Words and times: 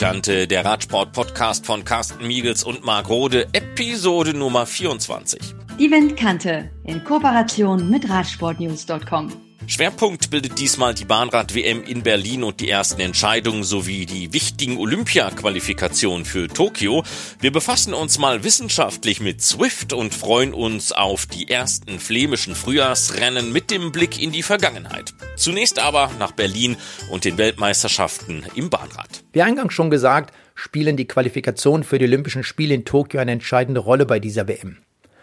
Windkante, 0.00 0.46
der 0.46 0.64
Radsport-Podcast 0.64 1.66
von 1.66 1.84
Carsten 1.84 2.26
Miegels 2.26 2.64
und 2.64 2.82
Marc 2.82 3.10
Rode, 3.10 3.48
Episode 3.52 4.32
Nummer 4.32 4.64
24. 4.64 5.54
Die 5.78 5.90
Windkante 5.90 6.70
in 6.84 7.04
Kooperation 7.04 7.90
mit 7.90 8.08
Radsportnews.com. 8.08 9.49
Schwerpunkt 9.70 10.30
bildet 10.30 10.58
diesmal 10.58 10.94
die 10.94 11.04
Bahnrad-WM 11.04 11.84
in 11.84 12.02
Berlin 12.02 12.42
und 12.42 12.58
die 12.58 12.68
ersten 12.68 13.00
Entscheidungen 13.00 13.62
sowie 13.62 14.04
die 14.04 14.32
wichtigen 14.32 14.78
Olympia-Qualifikationen 14.78 16.24
für 16.24 16.48
Tokio. 16.48 17.04
Wir 17.38 17.52
befassen 17.52 17.94
uns 17.94 18.18
mal 18.18 18.42
wissenschaftlich 18.42 19.20
mit 19.20 19.42
Swift 19.42 19.92
und 19.92 20.12
freuen 20.12 20.54
uns 20.54 20.90
auf 20.90 21.26
die 21.26 21.48
ersten 21.48 22.00
flämischen 22.00 22.56
Frühjahrsrennen 22.56 23.52
mit 23.52 23.70
dem 23.70 23.92
Blick 23.92 24.20
in 24.20 24.32
die 24.32 24.42
Vergangenheit. 24.42 25.14
Zunächst 25.36 25.78
aber 25.78 26.10
nach 26.18 26.32
Berlin 26.32 26.76
und 27.12 27.24
den 27.24 27.38
Weltmeisterschaften 27.38 28.44
im 28.56 28.70
Bahnrad. 28.70 29.22
Wie 29.32 29.42
eingangs 29.42 29.72
schon 29.72 29.90
gesagt, 29.90 30.34
spielen 30.56 30.96
die 30.96 31.06
Qualifikationen 31.06 31.84
für 31.84 32.00
die 32.00 32.06
Olympischen 32.06 32.42
Spiele 32.42 32.74
in 32.74 32.84
Tokio 32.84 33.20
eine 33.20 33.30
entscheidende 33.30 33.80
Rolle 33.80 34.04
bei 34.04 34.18
dieser 34.18 34.48
WM. 34.48 34.78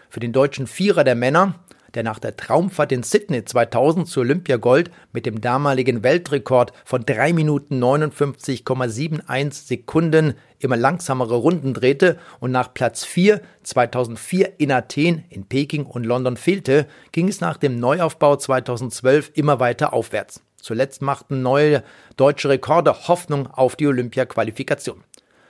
Für 0.08 0.20
den 0.20 0.32
deutschen 0.32 0.66
Vierer 0.66 1.04
der 1.04 1.16
Männer 1.16 1.56
der 1.94 2.02
nach 2.02 2.18
der 2.18 2.36
Traumfahrt 2.36 2.92
in 2.92 3.02
Sydney 3.02 3.44
2000 3.44 4.08
zu 4.08 4.20
Olympiagold 4.20 4.90
mit 5.12 5.26
dem 5.26 5.40
damaligen 5.40 6.02
Weltrekord 6.02 6.72
von 6.84 7.04
3 7.04 7.32
Minuten 7.32 7.82
59,71 7.82 9.52
Sekunden 9.52 10.34
immer 10.58 10.76
langsamere 10.76 11.36
Runden 11.36 11.74
drehte 11.74 12.18
und 12.40 12.50
nach 12.50 12.74
Platz 12.74 13.04
4 13.04 13.40
2004 13.62 14.60
in 14.60 14.72
Athen, 14.72 15.24
in 15.28 15.46
Peking 15.46 15.86
und 15.86 16.04
London 16.04 16.36
fehlte, 16.36 16.86
ging 17.12 17.28
es 17.28 17.40
nach 17.40 17.56
dem 17.56 17.76
Neuaufbau 17.76 18.36
2012 18.36 19.32
immer 19.34 19.60
weiter 19.60 19.92
aufwärts. 19.92 20.42
Zuletzt 20.60 21.02
machten 21.02 21.42
neue 21.42 21.84
deutsche 22.16 22.48
Rekorde 22.48 23.08
Hoffnung 23.08 23.46
auf 23.46 23.76
die 23.76 23.86
Olympia-Qualifikation. 23.86 25.04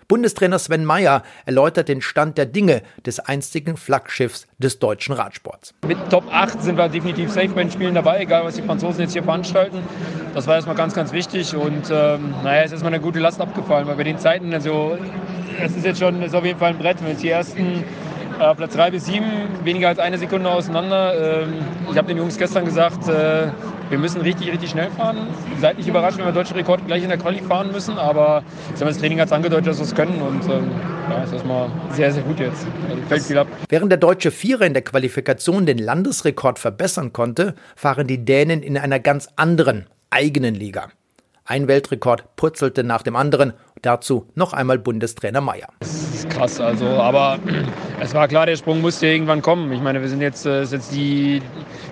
Bundestrainer 0.09 0.59
Sven 0.59 0.87
Meyer 0.87 1.23
erläutert 1.45 1.89
den 1.89 2.01
Stand 2.01 2.39
der 2.39 2.47
Dinge 2.47 2.81
des 3.05 3.20
einstigen 3.20 3.77
Flaggschiffs 3.77 4.47
des 4.56 4.78
deutschen 4.78 5.15
Radsports. 5.15 5.75
Mit 5.87 5.98
Top 6.09 6.25
8 6.33 6.62
sind 6.62 6.78
wir 6.78 6.89
definitiv 6.89 7.31
safe 7.31 7.48
bei 7.48 7.62
den 7.62 7.70
Spielen 7.70 7.95
dabei, 7.95 8.20
egal 8.20 8.42
was 8.42 8.55
die 8.55 8.62
Franzosen 8.62 9.03
jetzt 9.03 9.12
hier 9.12 9.23
veranstalten. 9.23 9.83
Das 10.33 10.47
war 10.47 10.55
erstmal 10.55 10.77
ganz, 10.77 10.95
ganz 10.95 11.12
wichtig 11.12 11.55
und 11.55 11.91
ähm, 11.91 12.34
naja, 12.42 12.61
es 12.61 12.67
ist 12.67 12.73
erstmal 12.73 12.95
eine 12.95 13.03
gute 13.03 13.19
Last 13.19 13.39
abgefallen, 13.39 13.87
weil 13.87 13.97
bei 13.97 14.05
den 14.05 14.19
Zeiten, 14.19 14.55
also 14.55 14.97
es 15.62 15.77
ist 15.77 15.84
jetzt 15.84 16.00
schon, 16.00 16.22
ist 16.22 16.34
auf 16.34 16.45
jeden 16.45 16.59
Fall 16.59 16.70
ein 16.70 16.78
Brett, 16.78 17.03
wenn 17.03 17.11
jetzt 17.11 17.22
die 17.22 17.28
ersten 17.28 17.84
äh, 18.41 18.55
Platz 18.55 18.72
3 18.72 18.93
bis 18.93 19.05
7, 19.05 19.27
weniger 19.65 19.89
als 19.89 19.98
eine 19.98 20.17
Sekunde 20.17 20.48
auseinander. 20.48 21.43
Ähm, 21.43 21.53
ich 21.91 21.98
habe 21.98 22.09
den 22.09 22.17
Jungs 22.17 22.39
gestern 22.39 22.65
gesagt, 22.65 23.06
äh, 23.09 23.48
wir 23.91 23.98
müssen 23.98 24.20
richtig, 24.20 24.50
richtig 24.53 24.70
schnell 24.70 24.91
fahren. 24.91 25.28
Seid 25.61 25.78
nicht 25.78 25.89
überrascht, 25.89 26.19
wenn 26.19 26.25
wir 26.25 26.33
deutsche 26.33 26.55
Rekord 26.55 26.86
gleich 26.86 27.03
in 27.03 27.08
der 27.08 27.19
Quali 27.19 27.41
fahren 27.41 27.72
müssen, 27.72 27.98
aber 27.98 28.42
das 28.78 28.98
Training 28.98 29.20
hat 29.20 29.27
es 29.27 29.33
angedeutet, 29.33 29.69
dass 29.69 29.78
wir 29.78 29.84
es 29.84 29.94
können 29.94 30.20
und 30.20 30.44
ähm, 30.44 30.70
ja, 31.11 31.22
ist 31.22 31.33
erstmal 31.33 31.70
sehr, 31.92 32.12
sehr 32.12 32.22
gut 32.22 32.39
jetzt. 32.41 32.66
Also 32.89 33.03
fällt 33.09 33.22
viel 33.22 33.39
ab. 33.39 33.47
Während 33.69 33.91
der 33.91 33.98
deutsche 33.98 34.31
Vierer 34.31 34.66
in 34.66 34.75
der 34.75 34.83
Qualifikation 34.83 35.66
den 35.66 35.78
Landesrekord 35.78 36.59
verbessern 36.59 37.12
konnte, 37.12 37.55
fahren 37.77 38.06
die 38.06 38.25
Dänen 38.25 38.62
in 38.62 38.77
einer 38.77 39.00
ganz 39.00 39.28
anderen 39.36 39.86
eigenen 40.11 40.55
Liga. 40.55 40.89
Ein 41.50 41.66
Weltrekord 41.66 42.36
purzelte 42.36 42.84
nach 42.84 43.00
dem 43.00 43.16
anderen. 43.16 43.55
Dazu 43.81 44.27
noch 44.34 44.53
einmal 44.53 44.78
Bundestrainer 44.78 45.41
Meyer. 45.41 45.69
Das 45.81 45.94
ist 45.94 46.28
krass, 46.28 46.61
also, 46.61 46.84
aber 46.84 47.39
es 48.00 48.12
war 48.12 48.28
klar, 48.28 48.44
der 48.44 48.56
Sprung 48.56 48.83
musste 48.83 49.06
irgendwann 49.06 49.41
kommen. 49.41 49.72
Ich 49.72 49.81
meine, 49.81 50.03
wir 50.03 50.09
sind 50.11 50.20
jetzt, 50.20 50.44
äh, 50.44 50.62
ist 50.62 50.75
jetzt 50.75 50.92
die, 50.92 51.41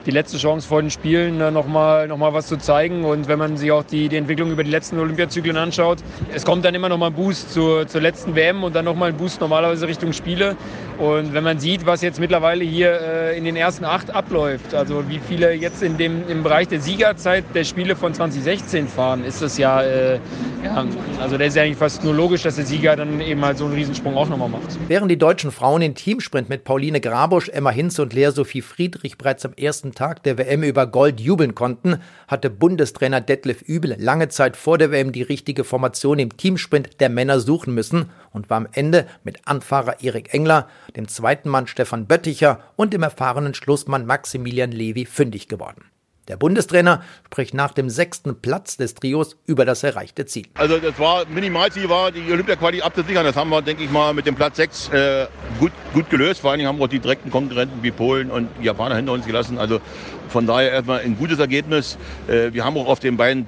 die 0.06 0.12
letzte 0.12 0.38
Chance 0.38 0.66
vor 0.66 0.80
den 0.80 0.90
Spielen, 0.90 1.38
nochmal 1.52 2.06
noch 2.06 2.16
mal 2.16 2.32
was 2.32 2.46
zu 2.46 2.56
zeigen. 2.56 3.04
Und 3.04 3.26
wenn 3.26 3.38
man 3.38 3.56
sich 3.56 3.72
auch 3.72 3.82
die, 3.82 4.08
die 4.08 4.16
Entwicklung 4.16 4.50
über 4.52 4.62
die 4.62 4.70
letzten 4.70 4.98
Olympiazyklen 5.00 5.56
anschaut, 5.56 5.98
es 6.32 6.44
kommt 6.44 6.64
dann 6.64 6.74
immer 6.74 6.88
noch 6.88 6.96
mal 6.96 7.08
ein 7.08 7.14
Boost 7.14 7.52
zur, 7.52 7.88
zur 7.88 8.00
letzten 8.00 8.36
WM 8.36 8.62
und 8.62 8.74
dann 8.74 8.84
noch 8.84 8.94
mal 8.94 9.08
ein 9.08 9.16
Boost 9.16 9.40
normalerweise 9.40 9.88
Richtung 9.88 10.12
Spiele. 10.12 10.56
Und 10.98 11.34
wenn 11.34 11.44
man 11.44 11.58
sieht, 11.58 11.84
was 11.84 12.00
jetzt 12.00 12.18
mittlerweile 12.18 12.64
hier 12.64 13.00
äh, 13.00 13.38
in 13.38 13.44
den 13.44 13.54
ersten 13.54 13.84
acht 13.84 14.10
abläuft, 14.10 14.74
also 14.74 15.08
wie 15.08 15.18
viele 15.18 15.52
jetzt 15.52 15.82
in 15.82 15.98
dem, 15.98 16.26
im 16.28 16.42
Bereich 16.42 16.68
der 16.68 16.80
Siegerzeit 16.80 17.44
der 17.54 17.64
Spiele 17.64 17.96
von 17.96 18.14
2016 18.14 18.88
fahren, 18.88 19.22
ist 19.24 19.42
das 19.42 19.58
ja, 19.58 19.82
äh, 19.82 20.18
ja 20.64 20.86
also 21.20 21.36
da 21.36 21.44
ist 21.44 21.54
ja 21.54 21.64
eigentlich 21.64 21.76
fast 21.76 22.02
nur 22.02 22.14
logisch, 22.14 22.42
dass 22.42 22.56
der 22.56 22.64
Sieger 22.64 22.96
dann 22.96 23.20
eben 23.20 23.44
halt 23.44 23.58
so 23.58 23.66
einen 23.66 23.74
Riesensprung 23.74 24.16
auch 24.16 24.28
nochmal 24.28 24.48
macht. 24.48 24.78
Während 24.88 25.10
die 25.10 25.18
deutschen 25.18 25.50
Frauen 25.50 25.82
in 25.82 25.94
Teamsprint 25.94 26.48
mit 26.48 26.64
Pauline 26.64 27.00
Grabusch, 27.00 27.50
Emma 27.50 27.70
Hinze 27.70 28.00
und 28.00 28.14
Lea 28.14 28.30
Sophie 28.30 28.62
Friedrich 28.62 29.18
bereits 29.18 29.44
am 29.44 29.52
ersten 29.52 29.92
Tag 29.92 30.22
der 30.22 30.38
WM 30.38 30.62
über 30.62 30.86
Gold 30.86 31.20
jubeln 31.20 31.54
konnten, 31.54 31.98
hatte 32.26 32.48
Bundestrainer 32.48 33.20
Detlef 33.20 33.60
Übel 33.60 33.96
lange 33.98 34.28
Zeit 34.28 34.56
vor 34.56 34.78
der 34.78 34.90
WM 34.90 35.12
die 35.12 35.22
richtige 35.22 35.64
Formation 35.64 36.18
im 36.18 36.36
Teamsprint 36.36 37.00
der 37.00 37.10
Männer 37.10 37.40
suchen 37.40 37.74
müssen 37.74 38.10
und 38.36 38.50
war 38.50 38.58
am 38.58 38.68
Ende 38.72 39.06
mit 39.24 39.48
Anfahrer 39.48 40.00
Erik 40.02 40.32
Engler, 40.32 40.68
dem 40.94 41.08
zweiten 41.08 41.48
Mann 41.48 41.66
Stefan 41.66 42.06
Bötticher 42.06 42.60
und 42.76 42.92
dem 42.92 43.02
erfahrenen 43.02 43.54
Schlussmann 43.54 44.06
Maximilian 44.06 44.70
Levi 44.70 45.06
fündig 45.06 45.48
geworden. 45.48 45.86
Der 46.28 46.36
Bundestrainer 46.36 47.02
spricht 47.26 47.54
nach 47.54 47.72
dem 47.72 47.88
sechsten 47.88 48.40
Platz 48.40 48.76
des 48.76 48.94
Trios 48.94 49.36
über 49.46 49.64
das 49.64 49.84
erreichte 49.84 50.26
Ziel. 50.26 50.46
Also 50.54 50.78
das 50.78 50.98
war 50.98 51.24
Minimalziel 51.26 51.88
war, 51.88 52.10
die 52.10 52.30
Olympia-Quali 52.32 52.82
abzusichern. 52.82 53.24
Das 53.24 53.36
haben 53.36 53.48
wir, 53.48 53.62
denke 53.62 53.84
ich 53.84 53.90
mal, 53.90 54.12
mit 54.12 54.26
dem 54.26 54.34
Platz 54.34 54.56
6 54.56 54.88
äh, 54.88 55.26
gut, 55.60 55.70
gut 55.94 56.10
gelöst. 56.10 56.40
Vor 56.40 56.50
allen 56.50 56.58
Dingen 56.58 56.68
haben 56.68 56.78
wir 56.78 56.84
auch 56.84 56.88
die 56.88 56.98
direkten 56.98 57.30
Konkurrenten 57.30 57.80
wie 57.82 57.92
Polen 57.92 58.32
und 58.32 58.48
Japaner 58.60 58.96
hinter 58.96 59.12
uns 59.12 59.24
gelassen. 59.24 59.56
Also 59.56 59.80
von 60.28 60.48
daher 60.48 60.72
erstmal 60.72 61.00
ein 61.00 61.16
gutes 61.16 61.38
Ergebnis. 61.38 61.96
Äh, 62.26 62.52
wir 62.52 62.64
haben 62.64 62.76
auch 62.76 62.88
auf 62.88 62.98
den 62.98 63.16
beiden 63.16 63.46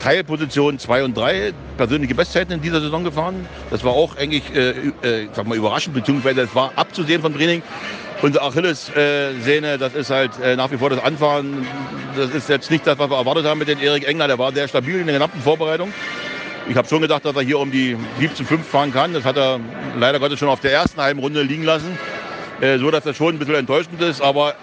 Teilpositionen 0.00 0.78
2 0.78 1.04
und 1.04 1.16
3 1.16 1.52
persönliche 1.76 2.14
Bestzeiten 2.14 2.52
in 2.52 2.62
dieser 2.62 2.80
Saison 2.80 3.04
gefahren. 3.04 3.46
Das 3.70 3.84
war 3.84 3.92
auch 3.92 4.16
eigentlich 4.16 4.42
äh, 4.54 4.70
äh, 4.70 5.28
sag 5.32 5.46
mal, 5.46 5.56
überraschend, 5.56 5.94
beziehungsweise 5.94 6.42
es 6.42 6.54
war 6.54 6.72
abzusehen 6.76 7.22
vom 7.22 7.34
Training. 7.34 7.62
Unsere 8.22 8.44
Achillessehne, 8.44 9.76
das 9.76 9.94
ist 9.94 10.10
halt 10.10 10.30
äh, 10.42 10.56
nach 10.56 10.70
wie 10.70 10.78
vor 10.78 10.88
das 10.88 11.02
Anfahren. 11.02 11.66
Das 12.16 12.30
ist 12.30 12.48
jetzt 12.48 12.70
nicht 12.70 12.86
das, 12.86 12.98
was 12.98 13.10
wir 13.10 13.16
erwartet 13.16 13.44
haben 13.44 13.58
mit 13.58 13.68
dem 13.68 13.78
Erik 13.80 14.08
Engler. 14.08 14.26
Der 14.26 14.38
war 14.38 14.52
sehr 14.52 14.68
stabil 14.68 15.00
in 15.00 15.06
der 15.06 15.14
gesamten 15.16 15.40
Vorbereitung. 15.40 15.92
Ich 16.68 16.76
habe 16.76 16.88
schon 16.88 17.02
gedacht, 17.02 17.24
dass 17.24 17.36
er 17.36 17.42
hier 17.42 17.58
um 17.58 17.70
die 17.70 17.96
17,5 18.20 18.62
fahren 18.62 18.92
kann. 18.92 19.12
Das 19.12 19.24
hat 19.24 19.36
er 19.36 19.60
leider 19.98 20.18
Gottes 20.18 20.38
schon 20.38 20.48
auf 20.48 20.60
der 20.60 20.72
ersten 20.72 21.00
halben 21.00 21.20
Runde 21.20 21.42
liegen 21.42 21.64
lassen. 21.64 21.98
Äh, 22.60 22.78
so 22.78 22.90
dass 22.90 23.04
das 23.04 23.16
schon 23.16 23.34
ein 23.34 23.38
bisschen 23.38 23.54
enttäuschend 23.54 24.00
ist. 24.00 24.22
Aber 24.22 24.54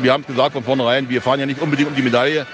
wir 0.00 0.12
haben 0.12 0.22
es 0.22 0.26
gesagt 0.26 0.52
von 0.52 0.64
vornherein, 0.64 1.08
wir 1.08 1.20
fahren 1.20 1.40
ja 1.40 1.46
nicht 1.46 1.60
unbedingt 1.60 1.90
um 1.90 1.94
die 1.94 2.02
Medaille. 2.02 2.46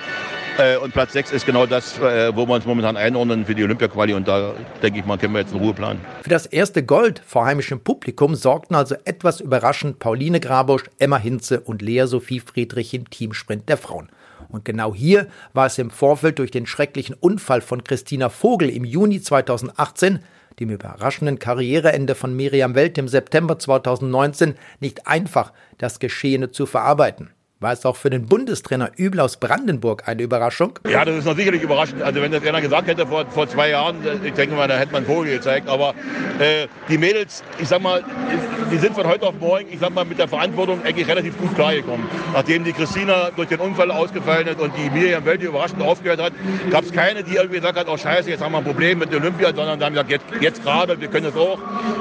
Äh, 0.56 0.76
und 0.76 0.92
Platz 0.92 1.12
6 1.12 1.32
ist 1.32 1.46
genau 1.46 1.66
das, 1.66 1.98
äh, 1.98 2.34
wo 2.34 2.46
wir 2.46 2.54
uns 2.54 2.64
momentan 2.64 2.96
einordnen 2.96 3.44
für 3.44 3.54
die 3.54 3.64
Olympia-Quali. 3.64 4.14
Und 4.14 4.28
da 4.28 4.54
denke 4.82 5.00
ich 5.00 5.04
mal, 5.04 5.18
können 5.18 5.34
wir 5.34 5.40
jetzt 5.40 5.52
in 5.52 5.58
Ruhe 5.58 5.74
planen. 5.74 6.00
Für 6.22 6.30
das 6.30 6.46
erste 6.46 6.84
Gold 6.84 7.20
vor 7.26 7.44
heimischem 7.44 7.80
Publikum 7.80 8.36
sorgten 8.36 8.76
also 8.76 8.94
etwas 9.04 9.40
überraschend 9.40 9.98
Pauline 9.98 10.38
Grabusch, 10.38 10.84
Emma 10.98 11.18
Hinze 11.18 11.60
und 11.60 11.82
Lea 11.82 12.06
Sophie 12.06 12.40
Friedrich 12.40 12.94
im 12.94 13.10
Teamsprint 13.10 13.68
der 13.68 13.78
Frauen. 13.78 14.08
Und 14.48 14.64
genau 14.64 14.94
hier 14.94 15.26
war 15.52 15.66
es 15.66 15.78
im 15.78 15.90
Vorfeld 15.90 16.38
durch 16.38 16.52
den 16.52 16.66
schrecklichen 16.66 17.16
Unfall 17.18 17.60
von 17.60 17.82
Christina 17.82 18.28
Vogel 18.28 18.70
im 18.70 18.84
Juni 18.84 19.20
2018 19.20 20.20
dem 20.60 20.70
überraschenden 20.70 21.40
Karriereende 21.40 22.14
von 22.14 22.36
Miriam 22.36 22.76
Welt 22.76 22.96
im 22.96 23.08
September 23.08 23.58
2019 23.58 24.54
nicht 24.78 25.08
einfach, 25.08 25.52
das 25.78 25.98
Geschehene 25.98 26.52
zu 26.52 26.66
verarbeiten. 26.66 27.30
War 27.64 27.72
es 27.72 27.86
auch 27.86 27.96
für 27.96 28.10
den 28.10 28.26
Bundestrainer 28.26 28.90
Übel 28.96 29.20
aus 29.20 29.38
Brandenburg 29.38 30.06
eine 30.06 30.22
Überraschung? 30.22 30.78
Ja, 30.86 31.02
das 31.02 31.16
ist 31.16 31.24
noch 31.24 31.34
sicherlich 31.34 31.62
überraschend. 31.62 32.02
Also 32.02 32.20
wenn 32.20 32.30
das 32.30 32.46
einer 32.46 32.60
gesagt 32.60 32.88
hätte 32.88 33.06
vor, 33.06 33.24
vor 33.30 33.48
zwei 33.48 33.70
Jahren, 33.70 34.04
äh, 34.04 34.28
ich 34.28 34.34
denke 34.34 34.54
mal, 34.54 34.68
da 34.68 34.76
hätte 34.76 34.92
man 34.92 35.06
Vogel 35.06 35.36
gezeigt. 35.36 35.66
Aber 35.66 35.94
äh, 36.40 36.66
die 36.90 36.98
Mädels, 36.98 37.42
ich 37.58 37.66
sag 37.66 37.80
mal, 37.80 38.04
die 38.70 38.76
sind 38.76 38.94
von 38.94 39.06
heute 39.06 39.26
auf 39.26 39.34
morgen, 39.40 39.64
ich 39.70 39.78
sag 39.78 39.94
mal, 39.94 40.04
mit 40.04 40.18
der 40.18 40.28
Verantwortung 40.28 40.82
eigentlich 40.84 41.08
relativ 41.08 41.38
gut 41.38 41.54
klargekommen. 41.54 42.06
Nachdem 42.34 42.64
die 42.64 42.74
Christina 42.74 43.30
durch 43.34 43.48
den 43.48 43.60
Unfall 43.60 43.90
ausgefallen 43.90 44.46
ist 44.46 44.60
und 44.60 44.74
die 44.76 44.90
Miriam 44.90 45.24
Welt 45.24 45.40
überraschend 45.40 45.80
aufgehört 45.80 46.20
hat, 46.20 46.34
gab 46.70 46.84
es 46.84 46.92
keine, 46.92 47.22
die 47.22 47.36
irgendwie 47.36 47.56
gesagt 47.56 47.78
hat, 47.78 47.88
oh 47.88 47.96
scheiße, 47.96 48.28
jetzt 48.28 48.42
haben 48.42 48.52
wir 48.52 48.58
ein 48.58 48.64
Problem 48.64 48.98
mit 48.98 49.14
Olympia, 49.14 49.54
sondern 49.54 49.78
die 49.78 49.84
haben 49.86 49.92
gesagt, 49.94 50.10
jetzt, 50.10 50.26
jetzt 50.38 50.62
gerade, 50.62 51.00
wir 51.00 51.08
können 51.08 51.32
das 51.32 51.36
auch. 51.36 51.58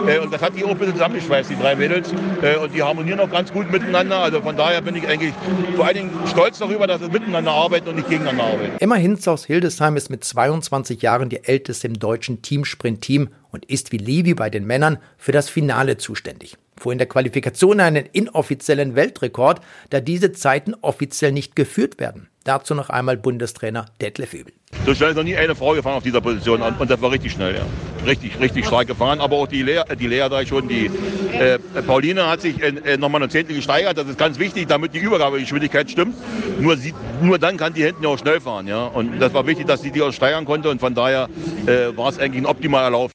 Äh, 0.07 0.19
und 0.19 0.33
das 0.33 0.41
hat 0.41 0.57
die 0.57 0.65
auch 0.65 0.71
ein 0.71 0.77
bisschen 0.77 0.95
zusammengeschweißt, 0.95 1.51
die 1.51 1.57
drei 1.57 1.77
Mädels. 1.77 2.13
Äh, 2.41 2.57
und 2.57 2.73
die 2.73 2.83
harmonieren 2.83 3.21
auch 3.21 3.31
ganz 3.31 3.53
gut 3.53 3.71
miteinander. 3.71 4.17
Also 4.17 4.41
von 4.41 4.57
daher 4.57 4.81
bin 4.81 4.95
ich 4.97 5.07
eigentlich 5.07 5.33
vor 5.75 5.85
allen 5.85 5.95
Dingen 5.95 6.11
stolz 6.27 6.59
darüber, 6.59 6.87
dass 6.87 7.01
wir 7.01 7.09
miteinander 7.09 7.51
arbeiten 7.51 7.89
und 7.89 7.95
nicht 7.95 8.09
gegeneinander 8.09 8.43
arbeiten. 8.43 8.77
Emma 8.79 8.97
aus 9.27 9.45
Hildesheim 9.45 9.95
ist 9.95 10.09
mit 10.09 10.23
22 10.23 11.01
Jahren 11.01 11.29
die 11.29 11.43
älteste 11.43 11.87
im 11.87 11.99
deutschen 11.99 12.41
Teamsprint-Team 12.41 13.29
und 13.51 13.65
ist 13.65 13.91
wie 13.91 13.97
Levi 13.97 14.33
bei 14.33 14.49
den 14.49 14.65
Männern 14.65 14.97
für 15.17 15.31
das 15.31 15.49
Finale 15.49 15.97
zuständig. 15.97 16.57
Fuhr 16.77 16.91
in 16.91 16.97
der 16.97 17.07
Qualifikation 17.07 17.79
einen 17.79 18.05
inoffiziellen 18.11 18.95
Weltrekord, 18.95 19.61
da 19.89 19.99
diese 19.99 20.31
Zeiten 20.31 20.73
offiziell 20.81 21.31
nicht 21.31 21.55
geführt 21.55 21.99
werden. 21.99 22.27
Dazu 22.43 22.75
noch 22.75 22.89
einmal 22.89 23.15
Bundestrainer 23.15 23.85
Detlef 24.01 24.33
Übel. 24.33 24.53
So 24.85 24.93
schnell 24.93 25.11
ist 25.11 25.15
noch 25.15 25.23
nie 25.23 25.37
eine 25.37 25.55
Frau 25.55 25.73
gefahren 25.73 25.95
auf 25.95 26.03
dieser 26.03 26.19
Position 26.19 26.61
und 26.61 26.89
das 26.89 27.01
war 27.01 27.09
richtig 27.09 27.31
schnell, 27.31 27.55
ja. 27.55 27.61
Richtig, 28.05 28.37
richtig 28.41 28.65
stark 28.65 28.87
gefahren. 28.87 29.21
Aber 29.21 29.37
auch 29.37 29.47
die 29.47 29.61
Lea, 29.61 29.83
die 29.97 30.07
Lea 30.07 30.27
da 30.29 30.45
schon, 30.45 30.67
die 30.67 30.91
äh, 31.39 31.57
Pauline 31.87 32.27
hat 32.27 32.41
sich 32.41 32.61
äh, 32.61 32.97
nochmal 32.97 33.21
eine 33.21 33.29
Zehntel 33.29 33.55
gesteigert. 33.55 33.97
Das 33.97 34.07
ist 34.09 34.17
ganz 34.17 34.39
wichtig, 34.39 34.67
damit 34.67 34.93
die 34.93 34.99
Übergabegeschwindigkeit 34.99 35.89
stimmt. 35.89 36.15
Nur, 36.59 36.75
sie, 36.75 36.93
nur 37.21 37.39
dann 37.39 37.55
kann 37.55 37.73
die 37.73 37.83
hinten 37.83 38.03
ja 38.03 38.09
auch 38.09 38.19
schnell 38.19 38.41
fahren, 38.41 38.67
ja. 38.67 38.87
Und 38.87 39.19
das 39.19 39.33
war 39.33 39.47
wichtig, 39.47 39.67
dass 39.67 39.81
sie 39.81 39.91
die 39.91 40.01
auch 40.01 40.11
steigern 40.11 40.43
konnte 40.43 40.69
und 40.69 40.81
von 40.81 40.93
daher 40.93 41.29
äh, 41.65 41.95
war 41.95 42.09
es 42.09 42.19
eigentlich 42.19 42.43
ein 42.43 42.47
optimaler 42.47 42.89
Lauf. 42.89 43.11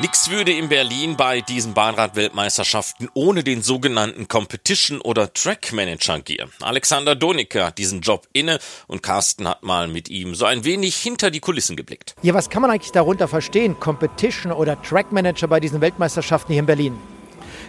Nix 0.00 0.30
würde 0.30 0.52
in 0.52 0.70
Berlin 0.70 1.14
bei 1.18 1.42
diesen 1.42 1.74
Bahnrad-Weltmeisterschaften 1.74 3.10
ohne 3.12 3.44
den 3.44 3.60
sogenannten 3.60 4.28
Competition- 4.28 5.02
oder 5.02 5.30
Track-Manager 5.34 6.20
gehen. 6.20 6.48
Alexander 6.62 7.14
Donicke 7.14 7.66
hat 7.66 7.76
diesen 7.76 8.00
Job 8.00 8.26
inne 8.32 8.60
und 8.86 9.02
Carsten 9.02 9.46
hat 9.46 9.62
mal 9.62 9.88
mit 9.88 10.08
ihm 10.08 10.34
so 10.34 10.46
ein 10.46 10.64
wenig 10.64 10.96
hinter 10.96 11.30
die 11.30 11.40
Kulissen 11.40 11.76
geblickt. 11.76 12.14
Ja, 12.22 12.32
was 12.32 12.48
kann 12.48 12.62
man 12.62 12.70
eigentlich 12.70 12.92
darunter 12.92 13.28
verstehen? 13.28 13.78
Competition- 13.78 14.52
oder 14.52 14.80
Track-Manager 14.80 15.48
bei 15.48 15.60
diesen 15.60 15.82
Weltmeisterschaften 15.82 16.54
hier 16.54 16.60
in 16.60 16.66
Berlin? 16.66 16.98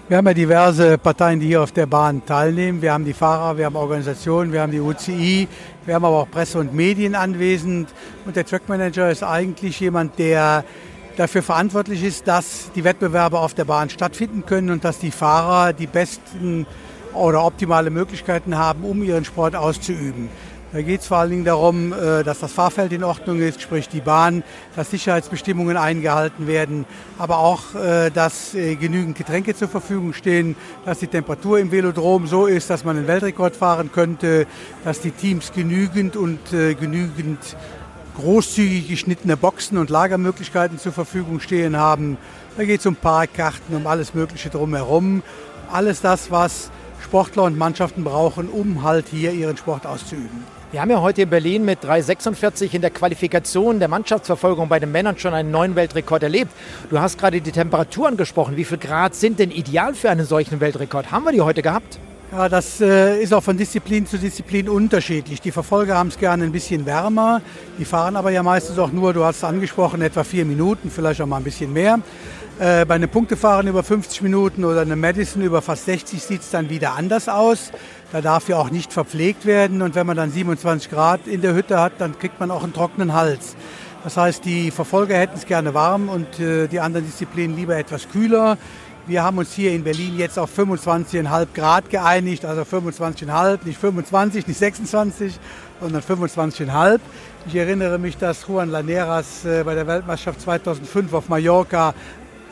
Wir 0.07 0.15
haben 0.15 0.27
ja 0.27 0.33
diverse 0.33 0.97
Parteien, 0.97 1.41
die 1.41 1.47
hier 1.47 1.61
auf 1.61 1.73
der 1.73 1.85
Bahn 1.85 2.25
teilnehmen. 2.25 2.81
Wir 2.81 2.93
haben 2.93 3.03
die 3.03 3.13
Fahrer, 3.13 3.57
wir 3.57 3.65
haben 3.65 3.75
Organisationen, 3.75 4.53
wir 4.53 4.61
haben 4.61 4.71
die 4.71 4.79
UCI, 4.79 5.49
wir 5.85 5.95
haben 5.95 6.05
aber 6.05 6.21
auch 6.21 6.31
Presse 6.31 6.59
und 6.59 6.73
Medien 6.73 7.13
anwesend. 7.13 7.89
Und 8.25 8.37
der 8.37 8.45
Trackmanager 8.45 9.11
ist 9.11 9.21
eigentlich 9.21 9.81
jemand, 9.81 10.17
der 10.17 10.63
dafür 11.21 11.43
verantwortlich 11.43 12.03
ist, 12.03 12.27
dass 12.27 12.71
die 12.73 12.83
Wettbewerbe 12.83 13.37
auf 13.37 13.53
der 13.53 13.65
Bahn 13.65 13.91
stattfinden 13.91 14.43
können 14.43 14.71
und 14.71 14.83
dass 14.83 14.97
die 14.97 15.11
Fahrer 15.11 15.71
die 15.71 15.85
besten 15.85 16.65
oder 17.13 17.45
optimale 17.45 17.91
Möglichkeiten 17.91 18.57
haben, 18.57 18.83
um 18.83 19.03
ihren 19.03 19.23
Sport 19.23 19.55
auszuüben. 19.55 20.29
Da 20.73 20.81
geht 20.81 21.01
es 21.01 21.07
vor 21.07 21.17
allen 21.17 21.29
Dingen 21.29 21.45
darum, 21.45 21.93
äh, 21.93 22.23
dass 22.23 22.39
das 22.39 22.53
Fahrfeld 22.53 22.91
in 22.91 23.03
Ordnung 23.03 23.39
ist, 23.39 23.61
sprich 23.61 23.87
die 23.87 23.99
Bahn, 23.99 24.41
dass 24.75 24.89
Sicherheitsbestimmungen 24.89 25.77
eingehalten 25.77 26.47
werden, 26.47 26.85
aber 27.19 27.37
auch, 27.37 27.75
äh, 27.75 28.09
dass 28.09 28.55
äh, 28.55 28.75
genügend 28.75 29.15
Getränke 29.15 29.53
zur 29.53 29.67
Verfügung 29.67 30.13
stehen, 30.13 30.55
dass 30.85 30.99
die 30.99 31.07
Temperatur 31.07 31.59
im 31.59 31.71
Velodrom 31.71 32.25
so 32.25 32.47
ist, 32.47 32.69
dass 32.69 32.83
man 32.83 32.97
einen 32.97 33.07
Weltrekord 33.07 33.55
fahren 33.55 33.91
könnte, 33.91 34.47
dass 34.83 35.01
die 35.01 35.11
Teams 35.11 35.51
genügend 35.51 36.15
und 36.15 36.39
genügend 36.49 37.39
großzügig 38.15 38.87
geschnittene 38.87 39.37
Boxen 39.37 39.77
und 39.77 39.89
Lagermöglichkeiten 39.89 40.77
zur 40.77 40.91
Verfügung 40.91 41.39
stehen 41.39 41.77
haben. 41.77 42.17
Da 42.57 42.63
geht 42.63 42.81
es 42.81 42.85
um 42.85 42.95
Parkkarten, 42.95 43.75
um 43.75 43.87
alles 43.87 44.13
Mögliche 44.13 44.49
drumherum. 44.49 45.23
Alles 45.71 46.01
das, 46.01 46.31
was 46.31 46.69
Sportler 47.03 47.43
und 47.43 47.57
Mannschaften 47.57 48.03
brauchen, 48.03 48.49
um 48.49 48.83
halt 48.83 49.07
hier 49.09 49.31
ihren 49.31 49.57
Sport 49.57 49.85
auszuüben. 49.85 50.43
Wir 50.71 50.79
haben 50.79 50.89
ja 50.89 51.01
heute 51.01 51.23
in 51.23 51.29
Berlin 51.29 51.65
mit 51.65 51.83
3,46 51.83 52.73
in 52.73 52.81
der 52.81 52.91
Qualifikation 52.91 53.79
der 53.79 53.89
Mannschaftsverfolgung 53.89 54.69
bei 54.69 54.79
den 54.79 54.91
Männern 54.91 55.17
schon 55.17 55.33
einen 55.33 55.51
neuen 55.51 55.75
Weltrekord 55.75 56.23
erlebt. 56.23 56.51
Du 56.89 56.99
hast 56.99 57.17
gerade 57.17 57.41
die 57.41 57.51
Temperatur 57.51 58.07
angesprochen. 58.07 58.55
Wie 58.55 58.63
viel 58.63 58.77
Grad 58.77 59.13
sind 59.13 59.39
denn 59.39 59.51
ideal 59.51 59.93
für 59.93 60.09
einen 60.09 60.25
solchen 60.25 60.61
Weltrekord? 60.61 61.11
Haben 61.11 61.25
wir 61.25 61.33
die 61.33 61.41
heute 61.41 61.61
gehabt? 61.61 61.99
Ja, 62.31 62.47
das 62.47 62.79
äh, 62.79 63.21
ist 63.21 63.33
auch 63.33 63.43
von 63.43 63.57
Disziplin 63.57 64.05
zu 64.05 64.17
Disziplin 64.17 64.69
unterschiedlich. 64.69 65.41
Die 65.41 65.51
Verfolger 65.51 65.97
haben 65.97 66.07
es 66.07 66.17
gerne 66.17 66.45
ein 66.45 66.53
bisschen 66.53 66.85
wärmer. 66.85 67.41
Die 67.77 67.83
fahren 67.83 68.15
aber 68.15 68.31
ja 68.31 68.41
meistens 68.41 68.79
auch 68.79 68.93
nur, 68.93 69.11
du 69.11 69.25
hast 69.25 69.37
es 69.37 69.43
angesprochen, 69.43 70.01
etwa 70.01 70.23
vier 70.23 70.45
Minuten, 70.45 70.89
vielleicht 70.89 71.19
auch 71.19 71.25
mal 71.25 71.37
ein 71.37 71.43
bisschen 71.43 71.73
mehr. 71.73 71.99
Äh, 72.57 72.85
bei 72.85 72.95
einem 72.95 73.09
Punktefahren 73.09 73.67
über 73.67 73.83
50 73.83 74.21
Minuten 74.21 74.63
oder 74.63 74.79
einem 74.79 75.01
Madison 75.01 75.41
über 75.41 75.61
fast 75.61 75.83
60 75.83 76.23
sieht 76.23 76.39
es 76.39 76.51
dann 76.51 76.69
wieder 76.69 76.93
anders 76.93 77.27
aus. 77.27 77.73
Da 78.13 78.21
darf 78.21 78.47
ja 78.47 78.55
auch 78.55 78.71
nicht 78.71 78.93
verpflegt 78.93 79.45
werden. 79.45 79.81
Und 79.81 79.95
wenn 79.95 80.07
man 80.07 80.15
dann 80.15 80.31
27 80.31 80.89
Grad 80.89 81.27
in 81.27 81.41
der 81.41 81.53
Hütte 81.53 81.81
hat, 81.81 81.93
dann 81.97 82.17
kriegt 82.17 82.39
man 82.39 82.49
auch 82.49 82.63
einen 82.63 82.71
trockenen 82.71 83.11
Hals. 83.13 83.57
Das 84.05 84.15
heißt, 84.15 84.45
die 84.45 84.71
Verfolger 84.71 85.17
hätten 85.17 85.35
es 85.35 85.45
gerne 85.45 85.73
warm 85.73 86.07
und 86.07 86.39
äh, 86.39 86.67
die 86.67 86.79
anderen 86.79 87.05
Disziplinen 87.05 87.57
lieber 87.57 87.75
etwas 87.75 88.07
kühler. 88.09 88.57
Wir 89.07 89.23
haben 89.23 89.39
uns 89.39 89.53
hier 89.53 89.71
in 89.71 89.83
Berlin 89.83 90.17
jetzt 90.17 90.37
auf 90.37 90.55
25,5 90.55 91.47
Grad 91.55 91.89
geeinigt, 91.89 92.45
also 92.45 92.61
25,5, 92.61 93.59
nicht 93.65 93.79
25, 93.79 94.47
nicht 94.47 94.59
26, 94.59 95.39
sondern 95.79 96.03
25,5. 96.03 96.99
Ich 97.47 97.55
erinnere 97.55 97.97
mich, 97.97 98.17
dass 98.17 98.47
Juan 98.47 98.69
Laneras 98.69 99.43
äh, 99.43 99.63
bei 99.63 99.73
der 99.73 99.87
Weltmeisterschaft 99.87 100.41
2005 100.41 101.13
auf 101.13 101.29
Mallorca 101.29 101.95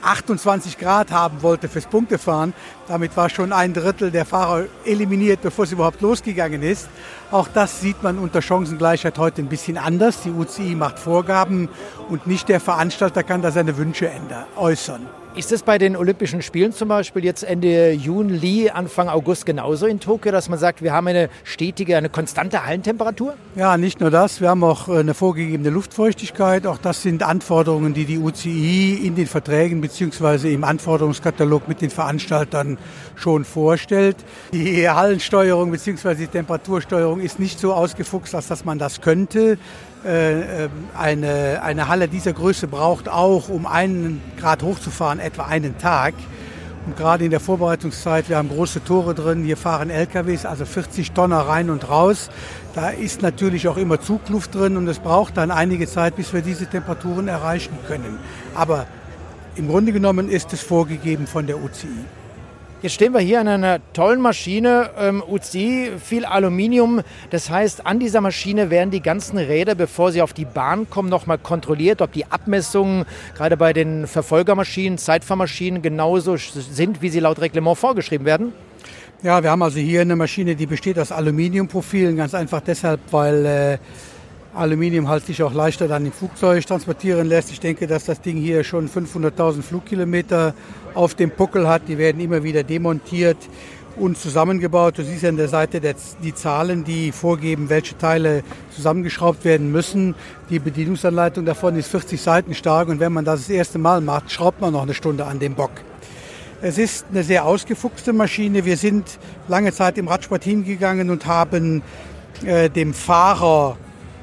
28 0.02 0.80
Grad 0.80 1.12
haben 1.12 1.44
wollte 1.44 1.70
fürs 1.70 1.86
Punktefahren. 1.86 2.54
Damit 2.88 3.16
war 3.16 3.30
schon 3.30 3.54
ein 3.54 3.74
Drittel 3.74 4.10
der 4.10 4.26
Fahrer 4.26 4.66
eliminiert, 4.86 5.42
bevor 5.44 5.66
es 5.66 5.72
überhaupt 5.72 6.02
losgegangen 6.02 6.64
ist. 6.64 6.90
Auch 7.30 7.48
das 7.48 7.82
sieht 7.82 8.02
man 8.02 8.18
unter 8.18 8.42
Chancengleichheit 8.42 9.20
heute 9.20 9.44
ein 9.44 9.50
bisschen 9.50 9.78
anders. 9.78 10.24
Die 10.24 10.32
UCI 10.32 10.74
macht 10.74 10.98
Vorgaben 10.98 11.70
und 12.10 12.26
nicht 12.26 12.50
der 12.50 12.60
Veranstalter 12.60 13.22
kann 13.24 13.44
da 13.44 13.52
seine 13.52 13.78
Wünsche 13.78 14.10
äußern. 14.56 15.06
Ist 15.36 15.52
es 15.52 15.62
bei 15.62 15.78
den 15.78 15.96
Olympischen 15.96 16.42
Spielen 16.42 16.74
zum 16.74 16.90
Beispiel 16.90 17.24
jetzt 17.24 17.44
Ende 17.44 17.92
Juni, 17.92 18.72
Anfang 18.74 19.10
August 19.10 19.46
genauso 19.46 19.86
in 19.86 20.00
Tokio, 20.00 20.32
dass 20.32 20.50
man 20.50 20.58
sagt, 20.58 20.82
wir 20.82 20.92
haben 20.92 21.08
eine 21.08 21.30
stetige, 21.44 21.96
eine 21.96 22.10
konstante 22.10 22.66
Hallentemperatur? 22.66 23.36
Ja, 23.56 23.78
nicht 23.78 24.00
nur 24.00 24.10
das, 24.10 24.42
wir 24.42 24.50
haben 24.50 24.64
auch 24.64 24.90
äh, 24.90 24.98
eine 24.98 25.14
vorgegebene 25.14 25.70
Luftfeuchtigkeit. 25.70 26.66
Auch 26.66 26.80
das 26.80 27.04
sind 27.04 27.22
Anforderungen, 27.22 27.94
die 27.94 28.06
die 28.06 28.18
UCI 28.18 29.02
in 29.06 29.14
den 29.14 29.28
Verträgen 29.28 29.82
bzw. 29.82 30.52
im 30.52 30.64
Anforderungskatalog 30.64 31.68
mit 31.68 31.82
den 31.82 31.92
Veranstaltern 31.92 32.80
schon 33.16 33.46
vorstellt. 33.46 34.18
Die 34.52 34.90
Hallensteuerung 34.90 35.70
bzw. 35.70 36.16
die 36.16 36.28
Temperatursteuerung 36.28 37.22
ist 37.22 37.40
nicht 37.40 37.60
so 37.60 37.74
ausgefuchst, 37.74 38.34
als 38.34 38.48
dass 38.48 38.66
man 38.66 38.80
das 38.80 39.00
könnte. 39.00 39.60
Äh, 40.06 40.64
ähm, 40.64 40.72
eine, 40.98 41.62
eine 41.62 41.90
Halle 41.90 42.08
dieser 42.08 42.32
Größe 42.32 42.68
braucht 42.68 43.10
auch, 43.10 43.50
um 43.50 43.66
einen 43.66 44.22
Grad 44.40 44.64
hochzufahren, 44.64 45.20
etwa 45.20 45.44
einen 45.44 45.78
Tag. 45.78 46.14
Und 46.86 46.96
gerade 46.96 47.26
in 47.26 47.32
der 47.32 47.42
Vorbereitungszeit, 47.42 48.30
wir 48.30 48.38
haben 48.38 48.48
große 48.48 48.84
Tore 48.84 49.14
drin, 49.14 49.44
hier 49.44 49.58
fahren 49.58 49.90
LKWs, 49.90 50.46
also 50.46 50.66
40 50.66 51.12
Tonner 51.12 51.40
rein 51.42 51.70
und 51.70 51.90
raus. 51.90 52.30
Da 52.74 52.90
ist 52.90 53.22
natürlich 53.22 53.68
auch 53.68 53.76
immer 53.76 54.00
Zugluft 54.00 54.56
drin 54.56 54.78
und 54.78 54.88
es 54.88 55.00
braucht 55.00 55.36
dann 55.36 55.52
einige 55.52 55.86
Zeit, 55.86 56.16
bis 56.16 56.34
wir 56.34 56.42
diese 56.42 56.68
Temperaturen 56.68 57.28
erreichen 57.28 57.78
können. 57.86 58.18
Aber 58.56 58.86
im 59.56 59.68
Grunde 59.68 59.92
genommen 59.92 60.30
ist 60.30 60.54
es 60.54 60.62
vorgegeben 60.62 61.28
von 61.28 61.46
der 61.46 61.58
UCI. 61.58 61.88
Jetzt 62.82 62.94
stehen 62.94 63.12
wir 63.12 63.20
hier 63.20 63.42
an 63.42 63.50
einer 63.50 63.80
tollen 63.92 64.22
Maschine, 64.22 64.92
ähm, 64.98 65.22
UCI, 65.28 65.92
viel 66.02 66.24
Aluminium. 66.24 67.02
Das 67.30 67.50
heißt, 67.50 67.86
an 67.86 68.00
dieser 68.00 68.22
Maschine 68.22 68.70
werden 68.70 68.90
die 68.90 69.02
ganzen 69.02 69.38
Räder, 69.38 69.76
bevor 69.76 70.14
sie 70.14 70.22
auf 70.22 70.32
die 70.32 70.46
Bahn 70.46 70.90
kommen, 70.90 71.10
nochmal 71.10 71.40
kontrolliert, 71.40 72.02
ob 72.02 72.14
die 72.14 72.26
Abmessungen 72.28 73.04
gerade 73.36 73.58
bei 73.58 73.74
den 73.74 74.08
Verfolgermaschinen, 74.08 74.98
Zeitfahrmaschinen 74.98 75.82
genauso 75.82 76.38
sind, 76.38 77.02
wie 77.02 77.10
sie 77.10 77.20
laut 77.20 77.42
Reglement 77.42 77.78
vorgeschrieben 77.78 78.26
werden. 78.26 78.54
Ja, 79.24 79.44
wir 79.44 79.52
haben 79.52 79.62
also 79.62 79.80
hier 79.80 80.00
eine 80.00 80.16
Maschine, 80.16 80.56
die 80.56 80.66
besteht 80.66 80.98
aus 80.98 81.12
Aluminiumprofilen, 81.12 82.16
ganz 82.16 82.34
einfach 82.34 82.62
deshalb, 82.62 83.02
weil 83.12 83.46
äh, 83.46 83.78
Aluminium 84.60 85.08
halt 85.08 85.26
sich 85.26 85.42
auch 85.42 85.54
leichter 85.54 85.88
dann 85.88 86.06
im 86.06 86.12
Flugzeug 86.12 86.66
transportieren 86.66 87.28
lässt. 87.28 87.50
Ich 87.52 87.62
denke, 87.62 87.88
dass 87.88 88.06
das 88.06 88.20
Ding 88.22 88.38
hier 88.38 88.66
schon 88.66 88.90
500.000 88.90 89.62
Flugkilometer 89.62 90.54
auf 90.94 91.16
dem 91.16 91.32
Puckel 91.32 91.68
hat. 91.68 91.84
Die 91.88 91.98
werden 91.98 92.22
immer 92.22 92.44
wieder 92.44 92.64
demontiert 92.64 93.38
und 93.96 94.18
zusammengebaut. 94.18 94.98
Du 94.98 95.04
siehst 95.04 95.24
an 95.24 95.38
der 95.38 95.48
Seite 95.48 95.82
die 96.24 96.36
Zahlen, 96.36 96.84
die 96.84 97.14
vorgeben, 97.14 97.70
welche 97.70 97.98
Teile 97.98 98.44
zusammengeschraubt 98.76 99.46
werden 99.46 99.72
müssen. 99.72 100.14
Die 100.50 100.60
Bedienungsanleitung 100.60 101.46
davon 101.46 101.78
ist 101.78 101.90
40 101.90 102.22
Seiten 102.22 102.54
stark 102.54 102.90
und 102.90 103.00
wenn 103.00 103.14
man 103.14 103.24
das 103.24 103.42
das 103.42 103.50
erste 103.50 103.80
Mal 103.80 104.02
macht, 104.02 104.30
schraubt 104.30 104.60
man 104.60 104.74
noch 104.74 104.84
eine 104.84 104.94
Stunde 104.94 105.26
an 105.26 105.40
dem 105.40 105.56
Bock. 105.56 105.72
Es 106.62 106.78
ist 106.78 107.06
eine 107.10 107.24
sehr 107.24 107.46
ausgefuchste 107.46 108.12
Maschine. 108.12 108.66
Wir 108.66 108.76
sind 108.76 109.20
lange 109.48 109.72
Zeit 109.72 109.98
im 109.98 110.10
Radsport 110.10 110.44
hingegangen 110.44 111.10
und 111.10 111.26
haben 111.26 111.82
äh, 112.46 112.70
dem 112.70 112.94
Fahrer 112.94 113.78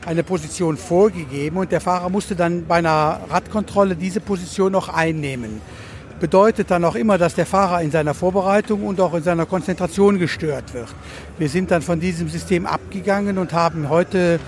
eine 0.07 0.23
Position 0.23 0.77
vorgegeben 0.77 1.57
und 1.57 1.73
der 1.73 1.81
Fahrer 1.81 2.09
musste 2.09 2.37
dann 2.37 2.65
bei 2.67 2.77
einer 2.77 3.21
Radkontrolle 3.29 3.97
diese 3.97 4.21
Position 4.21 4.71
noch 4.73 4.89
einnehmen. 4.89 5.61
Bedeutet 6.21 6.71
dann 6.71 6.85
auch 6.85 6.95
immer, 6.95 7.19
dass 7.19 7.35
der 7.35 7.45
Fahrer 7.45 7.83
in 7.83 7.91
seiner 7.91 8.15
Vorbereitung 8.15 8.87
und 8.87 9.01
auch 9.01 9.13
in 9.15 9.23
seiner 9.23 9.45
Konzentration 9.45 10.19
gestört 10.19 10.73
wird. 10.73 10.95
Wir 11.39 11.49
sind 11.49 11.73
dann 11.73 11.83
von 11.83 12.01
diesem 12.01 12.29
System 12.29 12.67
abgegangen 12.67 13.37
und 13.37 13.53
haben 13.53 13.89
heute 13.91 14.39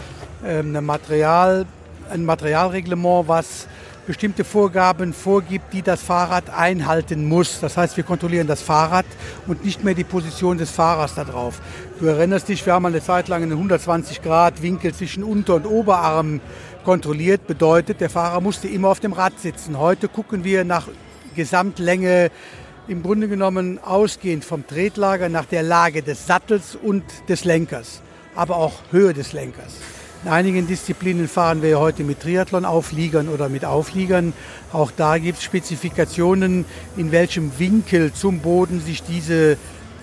ähm, 0.47 0.75
ein, 0.75 0.87
Material, 0.87 1.67
ein 2.09 2.25
Materialreglement, 2.25 3.27
was 3.27 3.67
bestimmte 4.09 4.43
Vorgaben 4.43 5.12
vorgibt, 5.12 5.75
die 5.75 5.83
das 5.83 6.00
Fahrrad 6.00 6.49
einhalten 6.49 7.29
muss. 7.29 7.61
Das 7.61 7.77
heißt, 7.77 7.99
wir 7.99 8.05
kontrollieren 8.05 8.47
das 8.47 8.62
Fahrrad 8.62 9.05
und 9.47 9.67
nicht 9.67 9.85
mehr 9.85 9.93
die 9.93 10.03
Position 10.03 10.57
des 10.57 10.71
Fahrers 10.71 11.15
darauf. 11.15 11.61
Du 12.00 12.07
erinnerst 12.07 12.49
dich, 12.49 12.65
wir 12.65 12.73
haben 12.73 12.87
eine 12.87 13.03
Zeit 13.03 13.29
lang 13.29 13.43
einen 13.43 13.53
120 13.53 14.23
Grad 14.23 14.62
Winkel 14.62 14.95
zwischen 14.95 15.23
Unter- 15.23 15.57
und 15.57 15.67
Oberarm 15.67 16.41
kontrolliert. 16.85 17.47
Bedeutet, 17.47 18.00
der 18.00 18.09
Fahrer 18.09 18.41
musste 18.41 18.67
immer 18.67 18.88
auf 18.88 19.00
dem 19.00 19.12
Rad 19.12 19.38
sitzen. 19.38 19.79
Heute 19.79 20.09
gucken 20.09 20.43
wir 20.43 20.65
nach 20.65 20.88
Gesamtlänge 21.37 22.31
im 22.88 23.03
Grunde 23.03 23.29
genommen 23.29 23.79
ausgehend 23.79 24.43
vom 24.43 24.67
Tretlager 24.67 25.29
nach 25.29 25.45
der 25.45 25.62
Lage 25.62 26.03
des 26.03 26.27
Sattels 26.27 26.79
und 26.83 27.05
des 27.29 27.45
Lenkers, 27.45 28.00
aber 28.35 28.57
auch 28.57 28.73
Höhe 28.91 29.12
des 29.12 29.35
Lenkers. 29.35 29.75
In 30.25 30.30
einigen 30.30 30.66
Disziplinen 30.66 31.28
fahren 31.28 31.62
wir 31.62 31.78
heute 31.78 32.02
mit 32.02 32.20
Triathlon-Aufliegern 32.20 33.28
oder 33.28 33.48
mit 33.48 33.64
Aufliegern. 33.64 34.32
Auch 34.72 34.90
da 34.90 35.16
gibt 35.18 35.38
es 35.38 35.44
Spezifikationen, 35.44 36.64
in 36.96 37.12
welchem 37.12 37.56
Winkel 37.60 38.12
zum 38.12 38.40
Boden 38.40 38.80
sich 38.80 39.04
diese 39.04 39.56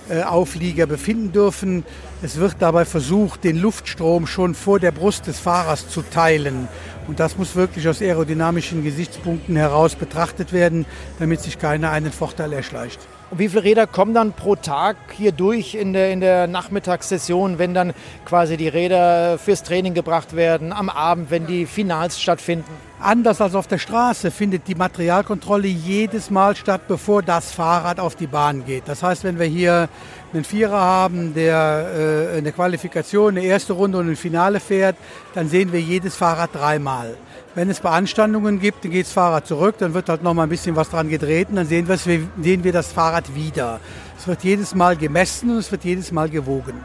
äh, 0.10 0.24
Auflieger 0.24 0.86
befinden 0.86 1.34
dürfen. 1.34 1.84
Es 2.22 2.38
wird 2.38 2.56
dabei 2.60 2.86
versucht, 2.86 3.44
den 3.44 3.58
Luftstrom 3.58 4.26
schon 4.26 4.56
vor 4.56 4.80
der 4.80 4.92
Brust 4.92 5.28
des 5.28 5.40
Fahrers 5.40 5.90
zu 5.90 6.02
teilen 6.02 6.70
Und 7.08 7.20
das 7.20 7.38
muss 7.38 7.56
wirklich 7.56 7.86
aus 7.90 8.02
aerodynamischen 8.02 8.86
Gesichtspunkten 8.86 9.58
heraus 9.58 9.96
betrachtet 9.96 10.54
werden, 10.54 10.86
damit 11.20 11.42
sich 11.42 11.60
keiner 11.60 11.92
einen 11.92 12.14
Vorteil 12.14 12.54
erschleicht. 12.54 13.00
Und 13.32 13.40
wie 13.40 13.50
viele 13.50 13.64
Räder 13.64 13.88
kommen 13.88 14.14
dann 14.14 14.34
pro 14.34 14.56
Tag 14.56 14.98
hier 15.18 15.32
durch 15.32 15.74
in 15.74 15.94
der, 15.94 16.12
in 16.12 16.20
der 16.20 16.48
Nachmittagssession, 16.48 17.58
wenn 17.58 17.74
dann 17.74 17.94
quasi 18.26 18.56
die 18.56 18.68
Räder 18.68 19.38
fürs 19.40 19.64
Training 19.64 19.94
gebracht 19.94 20.36
werden, 20.36 20.72
am 20.72 20.90
Abend, 20.90 21.32
wenn 21.32 21.48
die 21.48 21.66
Finals 21.66 22.22
stattfinden? 22.22 22.70
Anders 23.00 23.42
als 23.42 23.56
auf 23.56 23.68
der 23.68 23.78
Straße 23.78 24.32
findet 24.32 24.68
die 24.68 24.76
Materialkontrolle 24.76 25.68
jedes 25.68 26.30
Mal 26.30 26.56
statt, 26.56 26.82
bevor 26.88 27.24
das 27.24 27.52
Fahrrad 27.52 28.00
auf 28.00 28.16
die 28.16 28.28
Bahn 28.28 28.66
geht. 28.66 28.84
Das 28.88 29.04
heißt, 29.04 29.24
wenn 29.24 29.38
wir 29.38 29.48
hier 29.48 29.90
einen 30.34 30.44
Vierer 30.44 30.80
haben, 30.80 31.34
der 31.34 32.32
äh, 32.34 32.38
eine 32.38 32.52
Qualifikation, 32.52 33.38
eine 33.38 33.46
erste 33.46 33.74
Runde 33.74 33.98
und 33.98 34.10
ein 34.10 34.16
Finale 34.16 34.60
fährt, 34.60 34.96
dann 35.34 35.50
sehen 35.50 35.72
wir 35.72 35.82
jedes 35.82 36.16
Fahrrad 36.16 36.52
dreimal. 36.54 37.16
Wenn 37.56 37.70
es 37.70 37.80
Beanstandungen 37.80 38.60
gibt, 38.60 38.84
dann 38.84 38.92
geht 38.92 39.06
das 39.06 39.14
Fahrrad 39.14 39.48
zurück, 39.48 39.76
dann 39.80 39.94
wird 39.94 40.10
halt 40.10 40.22
noch 40.22 40.34
mal 40.34 40.44
ein 40.44 40.50
bisschen 40.50 40.76
was 40.76 40.90
dran 40.90 41.08
gedreht 41.08 41.48
und 41.50 41.56
dann 41.56 41.66
sehen 41.66 41.88
wir, 41.88 41.98
sehen 41.98 42.64
wir 42.66 42.74
das 42.74 42.92
Fahrrad 42.92 43.34
wieder. 43.34 43.80
Es 44.18 44.28
wird 44.28 44.44
jedes 44.44 44.76
Mal 44.76 44.98
gemessen 44.98 45.52
und 45.52 45.58
es 45.58 45.72
wird 45.72 45.86
jedes 45.86 46.12
Mal 46.12 46.30
gewogen. 46.30 46.84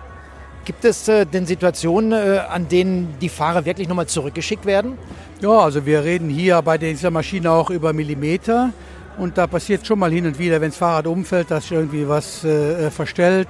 Gibt 0.64 0.84
es 0.84 1.08
äh, 1.08 1.26
denn 1.26 1.44
Situationen, 1.44 2.12
äh, 2.12 2.38
an 2.48 2.68
denen 2.68 3.16
die 3.20 3.28
Fahrer 3.28 3.64
wirklich 3.64 3.88
nochmal 3.88 4.06
zurückgeschickt 4.06 4.64
werden? 4.64 4.96
Ja, 5.40 5.58
also 5.58 5.84
wir 5.86 6.04
reden 6.04 6.28
hier 6.28 6.62
bei 6.62 6.78
dieser 6.78 7.10
Maschine 7.10 7.50
auch 7.50 7.70
über 7.70 7.92
Millimeter. 7.92 8.72
Und 9.18 9.38
da 9.38 9.48
passiert 9.48 9.84
schon 9.84 9.98
mal 9.98 10.12
hin 10.12 10.26
und 10.26 10.38
wieder, 10.38 10.60
wenn 10.60 10.70
das 10.70 10.78
Fahrrad 10.78 11.08
umfällt, 11.08 11.50
dass 11.50 11.64
sich 11.64 11.72
irgendwie 11.72 12.08
was 12.08 12.44
äh, 12.44 12.90
verstellt. 12.92 13.48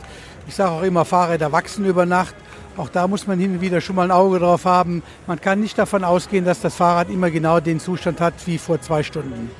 Ich 0.48 0.54
sage 0.54 0.70
auch 0.70 0.82
immer, 0.82 1.04
Fahrräder 1.04 1.52
wachsen 1.52 1.84
über 1.84 2.06
Nacht. 2.06 2.34
Auch 2.80 2.88
da 2.88 3.06
muss 3.06 3.26
man 3.26 3.38
hin 3.38 3.56
und 3.56 3.60
wieder 3.60 3.82
schon 3.82 3.96
mal 3.96 4.04
ein 4.04 4.10
Auge 4.10 4.38
drauf 4.38 4.64
haben. 4.64 5.02
Man 5.26 5.38
kann 5.38 5.60
nicht 5.60 5.76
davon 5.76 6.02
ausgehen, 6.02 6.46
dass 6.46 6.62
das 6.62 6.74
Fahrrad 6.74 7.10
immer 7.10 7.30
genau 7.30 7.60
den 7.60 7.78
Zustand 7.78 8.22
hat 8.22 8.32
wie 8.46 8.56
vor 8.56 8.80
zwei 8.80 9.02
Stunden. 9.02 9.50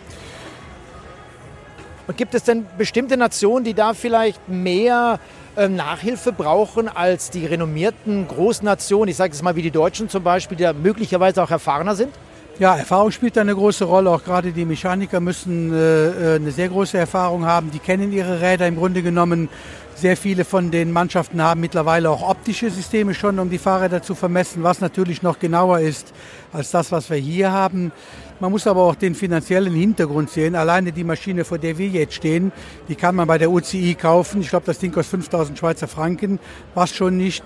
Und 2.07 2.17
gibt 2.17 2.35
es 2.35 2.45
denn 2.45 2.65
bestimmte 2.79 3.19
Nationen, 3.19 3.63
die 3.63 3.75
da 3.75 3.93
vielleicht 3.93 4.49
mehr 4.49 5.21
äh, 5.55 5.69
Nachhilfe 5.69 6.33
brauchen 6.33 6.89
als 6.89 7.29
die 7.29 7.45
renommierten 7.45 8.27
Großnationen, 8.27 9.11
ich 9.11 9.17
sage 9.17 9.35
es 9.35 9.43
mal 9.43 9.55
wie 9.55 9.63
die 9.63 9.71
Deutschen 9.71 10.09
zum 10.09 10.23
Beispiel, 10.23 10.57
die 10.57 10.65
da 10.65 10.73
möglicherweise 10.73 11.43
auch 11.43 11.51
erfahrener 11.51 11.95
sind? 11.95 12.15
Ja, 12.61 12.77
Erfahrung 12.77 13.11
spielt 13.11 13.39
eine 13.39 13.55
große 13.55 13.85
Rolle. 13.85 14.11
Auch 14.11 14.23
gerade 14.23 14.53
die 14.53 14.67
Mechaniker 14.67 15.19
müssen 15.21 15.73
äh, 15.73 16.35
äh, 16.35 16.37
eine 16.37 16.51
sehr 16.51 16.69
große 16.69 16.99
Erfahrung 16.99 17.47
haben. 17.47 17.71
Die 17.71 17.79
kennen 17.79 18.13
ihre 18.13 18.43
Räder 18.43 18.67
im 18.67 18.77
Grunde 18.77 19.03
genommen. 19.03 19.49
Sehr 20.01 20.17
viele 20.17 20.47
von 20.47 20.71
den 20.71 20.93
Mannschaften 20.93 21.43
haben 21.43 21.61
mittlerweile 21.61 22.09
auch 22.09 22.27
optische 22.27 22.71
Systeme 22.71 23.13
schon, 23.13 23.39
um 23.39 23.51
die 23.51 23.59
Fahrräder 23.59 24.03
zu 24.03 24.15
vermessen, 24.15 24.63
was 24.63 24.81
natürlich 24.81 25.23
noch 25.23 25.39
genauer 25.39 25.81
ist 25.81 26.15
als 26.55 26.71
das, 26.71 26.91
was 26.91 27.11
wir 27.11 27.19
hier 27.19 27.53
haben. 27.53 27.93
Man 28.41 28.51
muss 28.51 28.67
aber 28.67 28.81
auch 28.81 28.95
den 28.95 29.15
finanziellen 29.15 29.75
Hintergrund 29.75 30.31
sehen. 30.31 30.55
Alleine 30.55 30.93
die 30.93 31.05
Maschine, 31.05 31.45
vor 31.45 31.59
der 31.59 31.77
wir 31.77 31.89
jetzt 31.89 32.15
stehen, 32.15 32.51
die 32.89 32.95
kann 32.95 33.15
man 33.15 33.29
bei 33.29 33.37
der 33.37 33.51
UCI 33.51 33.95
kaufen. 33.95 34.41
Ich 34.41 34.49
glaube, 34.49 34.65
das 34.65 34.79
Ding 34.79 34.91
kostet 34.91 35.21
5000 35.21 35.59
Schweizer 35.59 35.87
Franken, 35.87 36.39
was 36.75 36.95
schon 36.95 37.19
nicht 37.19 37.45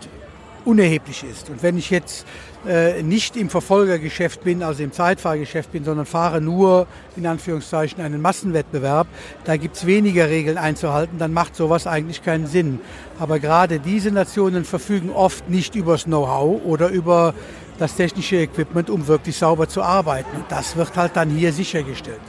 unerheblich 0.64 1.24
ist. 1.24 1.50
Und 1.50 1.62
wenn 1.62 1.78
ich 1.78 1.90
jetzt 1.90 2.26
äh, 2.66 3.02
nicht 3.02 3.36
im 3.36 3.50
Verfolgergeschäft 3.50 4.42
bin, 4.42 4.62
also 4.62 4.82
im 4.82 4.92
Zeitfahrgeschäft 4.92 5.72
bin, 5.72 5.84
sondern 5.84 6.06
fahre 6.06 6.40
nur 6.40 6.86
in 7.16 7.26
Anführungszeichen 7.26 8.02
einen 8.02 8.20
Massenwettbewerb, 8.22 9.06
da 9.44 9.56
gibt 9.56 9.76
es 9.76 9.86
weniger 9.86 10.28
Regeln 10.28 10.58
einzuhalten, 10.58 11.18
dann 11.18 11.32
macht 11.32 11.56
sowas 11.56 11.86
eigentlich 11.86 12.22
keinen 12.22 12.46
Sinn. 12.46 12.80
Aber 13.18 13.38
gerade 13.38 13.80
diese 13.80 14.10
Nationen 14.10 14.64
verfügen 14.64 15.10
oft 15.10 15.48
nicht 15.50 15.74
über 15.74 15.92
das 15.92 16.04
Know-how 16.04 16.62
oder 16.64 16.88
über 16.88 17.34
das 17.78 17.96
technische 17.96 18.36
Equipment, 18.36 18.88
um 18.88 19.06
wirklich 19.06 19.36
sauber 19.36 19.68
zu 19.68 19.82
arbeiten. 19.82 20.36
Und 20.36 20.44
das 20.48 20.76
wird 20.76 20.96
halt 20.96 21.16
dann 21.16 21.30
hier 21.30 21.52
sichergestellt. 21.52 22.20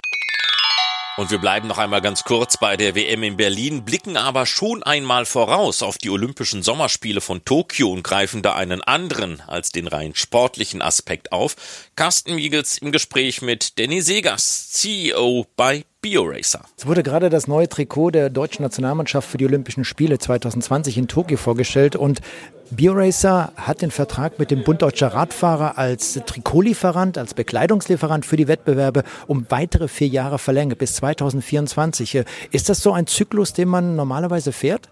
Und 1.18 1.32
wir 1.32 1.38
bleiben 1.38 1.70
noch 1.70 1.78
einmal 1.78 2.02
ganz 2.02 2.26
kurz 2.26 2.58
bei 2.58 2.76
der 2.76 2.94
WM 2.94 3.24
in 3.24 3.38
Berlin, 3.38 3.86
blicken 3.86 4.18
aber 4.18 4.46
schon 4.46 4.84
einmal 4.84 5.26
voraus 5.26 5.82
auf 5.82 5.98
die 5.98 6.10
Olympischen 6.10 6.62
Sommerspiele 6.62 7.22
von 7.22 7.46
Tokio 7.46 7.90
und 7.90 8.04
greifen 8.04 8.42
da 8.42 8.54
einen 8.56 8.82
anderen 8.82 9.42
als 9.48 9.72
den 9.72 9.88
rein 9.88 10.14
sportlichen 10.14 10.82
Aspekt 10.82 11.32
auf. 11.32 11.56
Carsten 11.96 12.36
Miegels 12.36 12.78
im 12.80 12.92
Gespräch 12.92 13.42
mit 13.42 13.80
Danny 13.80 14.02
Segers, 14.02 14.72
CEO 14.72 15.46
bei 15.56 15.86
BioRacer. 16.02 16.66
Es 16.78 16.86
wurde 16.86 17.02
gerade 17.02 17.30
das 17.30 17.48
neue 17.48 17.70
Trikot 17.70 18.12
der 18.12 18.30
deutschen 18.30 18.64
Nationalmannschaft 18.64 19.30
für 19.30 19.38
die 19.38 19.46
Olympischen 19.46 19.86
Spiele 19.86 20.20
2020 20.20 20.98
in 20.98 21.08
Tokio 21.08 21.38
vorgestellt 21.38 21.96
und 21.96 22.20
BioRacer 22.72 23.52
hat 23.56 23.84
den 23.84 23.92
Vertrag 23.92 24.40
mit 24.40 24.50
dem 24.50 24.64
Bund 24.64 24.82
Deutscher 24.82 25.08
Radfahrer 25.08 25.78
als 25.78 26.20
Trikotlieferant, 26.26 27.18
als 27.18 27.36
Bekleidungslieferant 27.36 28.26
für 28.26 28.38
die 28.38 28.48
Wettbewerbe 28.48 29.04
um 29.28 29.46
weitere 29.50 29.88
vier 29.88 30.08
Jahre 30.08 30.40
verlängert 30.40 30.80
bis 30.80 30.96
2024. 30.96 32.24
Ist 32.52 32.70
das 32.70 32.82
so 32.82 32.92
ein 32.92 33.06
Zyklus, 33.06 33.54
den 33.54 33.70
man 33.70 33.96
normalerweise 33.96 34.52
fährt? 34.52 34.90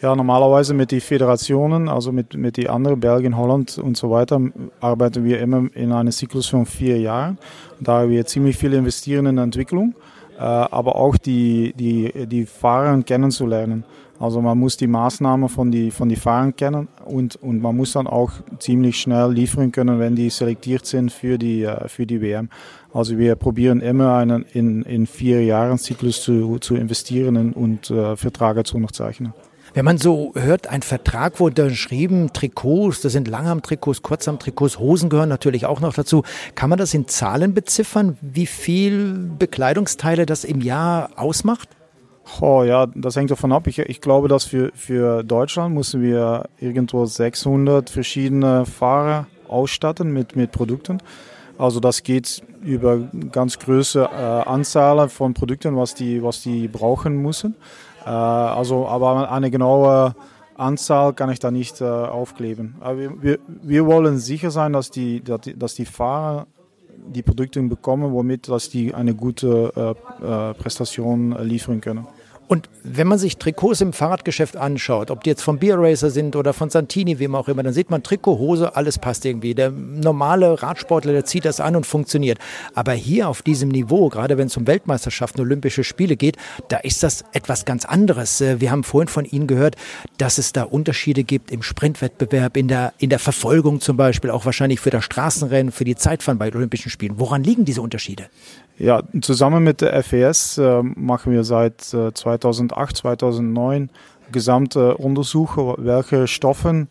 Ja, 0.00 0.14
normalerweise 0.14 0.74
mit 0.74 0.92
den 0.92 1.00
Föderationen, 1.00 1.88
also 1.88 2.12
mit, 2.12 2.34
mit 2.34 2.56
den 2.56 2.68
anderen, 2.68 3.00
Belgien, 3.00 3.36
Holland 3.36 3.78
und 3.78 3.96
so 3.96 4.12
weiter, 4.12 4.40
arbeiten 4.80 5.24
wir 5.24 5.40
immer 5.40 5.66
in 5.74 5.90
einem 5.90 6.12
Zyklus 6.12 6.46
von 6.46 6.66
vier 6.66 7.00
Jahren. 7.00 7.38
Da 7.80 8.08
wir 8.08 8.24
ziemlich 8.26 8.56
viel 8.56 8.74
investieren 8.74 9.26
in 9.26 9.38
Entwicklung. 9.38 9.96
Äh, 10.38 10.42
aber 10.42 10.94
auch 10.94 11.16
die, 11.16 11.74
die, 11.76 12.28
die 12.28 12.46
Fahrer 12.46 13.02
kennenzulernen. 13.02 13.82
Also 14.20 14.42
man 14.42 14.58
muss 14.58 14.76
die 14.76 14.88
Maßnahmen 14.88 15.48
von 15.48 15.70
die, 15.70 15.90
von 15.90 16.08
die 16.08 16.16
Fahrern 16.16 16.56
kennen 16.56 16.88
und, 17.04 17.36
und 17.36 17.62
man 17.62 17.76
muss 17.76 17.92
dann 17.92 18.08
auch 18.08 18.32
ziemlich 18.58 19.00
schnell 19.00 19.32
liefern 19.32 19.70
können, 19.70 20.00
wenn 20.00 20.16
die 20.16 20.28
selektiert 20.30 20.86
sind 20.86 21.12
für 21.12 21.38
die, 21.38 21.62
äh, 21.62 21.88
für 21.88 22.04
die 22.04 22.20
WM. 22.20 22.48
Also 22.92 23.16
wir 23.16 23.36
probieren 23.36 23.80
immer 23.80 24.16
einen 24.16 24.44
in, 24.52 24.82
in 24.82 25.06
vier 25.06 25.44
Jahren 25.44 25.78
Zyklus 25.78 26.22
zu, 26.22 26.58
zu 26.58 26.74
investieren 26.74 27.52
und 27.52 27.90
äh, 27.90 28.16
Verträge 28.16 28.64
zu 28.64 28.76
unterzeichnen. 28.76 29.34
Wenn 29.74 29.84
man 29.84 29.98
so 29.98 30.32
hört, 30.34 30.66
ein 30.66 30.82
Vertrag 30.82 31.38
wurde 31.38 31.64
unterschrieben, 31.64 32.32
Trikots, 32.32 33.02
das 33.02 33.12
sind 33.12 33.28
Langarm-Trikots, 33.28 34.02
Kurzarm-Trikots, 34.02 34.78
Hosen 34.78 35.10
gehören 35.10 35.28
natürlich 35.28 35.66
auch 35.66 35.80
noch 35.80 35.94
dazu. 35.94 36.24
Kann 36.56 36.70
man 36.70 36.78
das 36.78 36.94
in 36.94 37.06
Zahlen 37.06 37.54
beziffern, 37.54 38.16
wie 38.20 38.46
viel 38.46 39.30
Bekleidungsteile 39.38 40.26
das 40.26 40.42
im 40.44 40.62
Jahr 40.62 41.10
ausmacht? 41.16 41.68
Oh 42.40 42.62
ja, 42.62 42.86
das 42.86 43.16
hängt 43.16 43.30
davon 43.30 43.52
ab. 43.52 43.66
Ich, 43.66 43.78
ich 43.78 44.00
glaube, 44.00 44.28
dass 44.28 44.44
für, 44.44 44.70
für 44.74 45.22
Deutschland 45.24 45.74
müssen 45.74 46.02
wir 46.02 46.48
irgendwo 46.60 47.04
600 47.04 47.90
verschiedene 47.90 48.66
Fahrer 48.66 49.26
ausstatten 49.48 50.12
mit, 50.12 50.36
mit 50.36 50.52
Produkten. 50.52 50.98
Also 51.58 51.80
das 51.80 52.02
geht 52.02 52.42
über 52.62 52.98
ganz 53.32 53.58
große 53.58 54.02
äh, 54.02 54.14
Anzahl 54.48 55.08
von 55.08 55.34
Produkten, 55.34 55.76
was 55.76 55.94
die, 55.94 56.22
was 56.22 56.42
die 56.42 56.68
brauchen 56.68 57.16
müssen. 57.20 57.56
Äh, 58.04 58.10
also, 58.10 58.86
aber 58.86 59.30
eine 59.30 59.50
genaue 59.50 60.14
Anzahl 60.56 61.14
kann 61.14 61.30
ich 61.30 61.40
da 61.40 61.50
nicht 61.50 61.80
äh, 61.80 61.84
aufkleben. 61.84 62.76
Aber 62.80 63.22
wir, 63.22 63.38
wir 63.62 63.86
wollen 63.86 64.18
sicher 64.18 64.50
sein, 64.50 64.72
dass 64.72 64.90
die, 64.90 65.22
dass 65.22 65.74
die 65.74 65.84
Fahrer 65.84 66.46
die 66.96 67.22
Produkte 67.22 67.60
bekommen, 67.62 68.12
womit 68.12 68.48
dass 68.48 68.70
die 68.70 68.94
eine 68.94 69.14
gute 69.14 69.72
äh, 70.20 70.54
Prestation 70.54 71.36
liefern 71.42 71.80
können. 71.80 72.06
Und 72.48 72.70
wenn 72.82 73.06
man 73.06 73.18
sich 73.18 73.36
Trikots 73.36 73.82
im 73.82 73.92
Fahrradgeschäft 73.92 74.56
anschaut, 74.56 75.10
ob 75.10 75.22
die 75.22 75.30
jetzt 75.30 75.42
vom 75.42 75.58
Beer 75.58 75.76
Racer 75.78 76.08
sind 76.08 76.34
oder 76.34 76.54
von 76.54 76.70
Santini, 76.70 77.18
wem 77.18 77.34
auch 77.34 77.46
immer, 77.46 77.62
dann 77.62 77.74
sieht 77.74 77.90
man 77.90 78.02
Trikot, 78.02 78.38
Hose, 78.38 78.74
alles 78.74 78.98
passt 78.98 79.26
irgendwie. 79.26 79.54
Der 79.54 79.70
normale 79.70 80.62
Radsportler, 80.62 81.12
der 81.12 81.26
zieht 81.26 81.44
das 81.44 81.60
an 81.60 81.76
und 81.76 81.84
funktioniert. 81.84 82.38
Aber 82.74 82.92
hier 82.92 83.28
auf 83.28 83.42
diesem 83.42 83.68
Niveau, 83.68 84.08
gerade 84.08 84.38
wenn 84.38 84.46
es 84.46 84.56
um 84.56 84.66
Weltmeisterschaften, 84.66 85.42
Olympische 85.42 85.84
Spiele 85.84 86.16
geht, 86.16 86.38
da 86.68 86.78
ist 86.78 87.02
das 87.02 87.22
etwas 87.32 87.66
ganz 87.66 87.84
anderes. 87.84 88.40
Äh, 88.40 88.62
wir 88.62 88.70
haben 88.70 88.82
vorhin 88.82 89.08
von 89.08 89.26
Ihnen 89.26 89.46
gehört, 89.46 89.76
dass 90.16 90.38
es 90.38 90.52
da 90.52 90.62
Unterschiede 90.62 91.24
gibt 91.24 91.50
im 91.50 91.62
Sprintwettbewerb, 91.62 92.56
in 92.56 92.68
der, 92.68 92.94
in 92.96 93.10
der 93.10 93.18
Verfolgung 93.18 93.82
zum 93.82 93.98
Beispiel, 93.98 94.30
auch 94.30 94.46
wahrscheinlich 94.46 94.80
für 94.80 94.90
das 94.90 95.04
Straßenrennen, 95.04 95.70
für 95.70 95.84
die 95.84 95.96
Zeitfahren 95.96 96.38
bei 96.38 96.50
Olympischen 96.54 96.90
Spielen. 96.90 97.18
Woran 97.18 97.44
liegen 97.44 97.66
diese 97.66 97.82
Unterschiede? 97.82 98.30
Ja, 98.78 99.02
zusammen 99.20 99.64
mit 99.64 99.80
der 99.80 100.02
FES 100.04 100.58
äh, 100.58 100.82
machen 100.82 101.32
wir 101.32 101.42
seit 101.42 101.92
äh, 101.92 102.14
2008, 102.14 102.96
2009 102.96 103.90
gesamte 104.30 104.96
Untersuche, 104.96 105.74
welche 105.78 106.28
Stoffen 106.28 106.88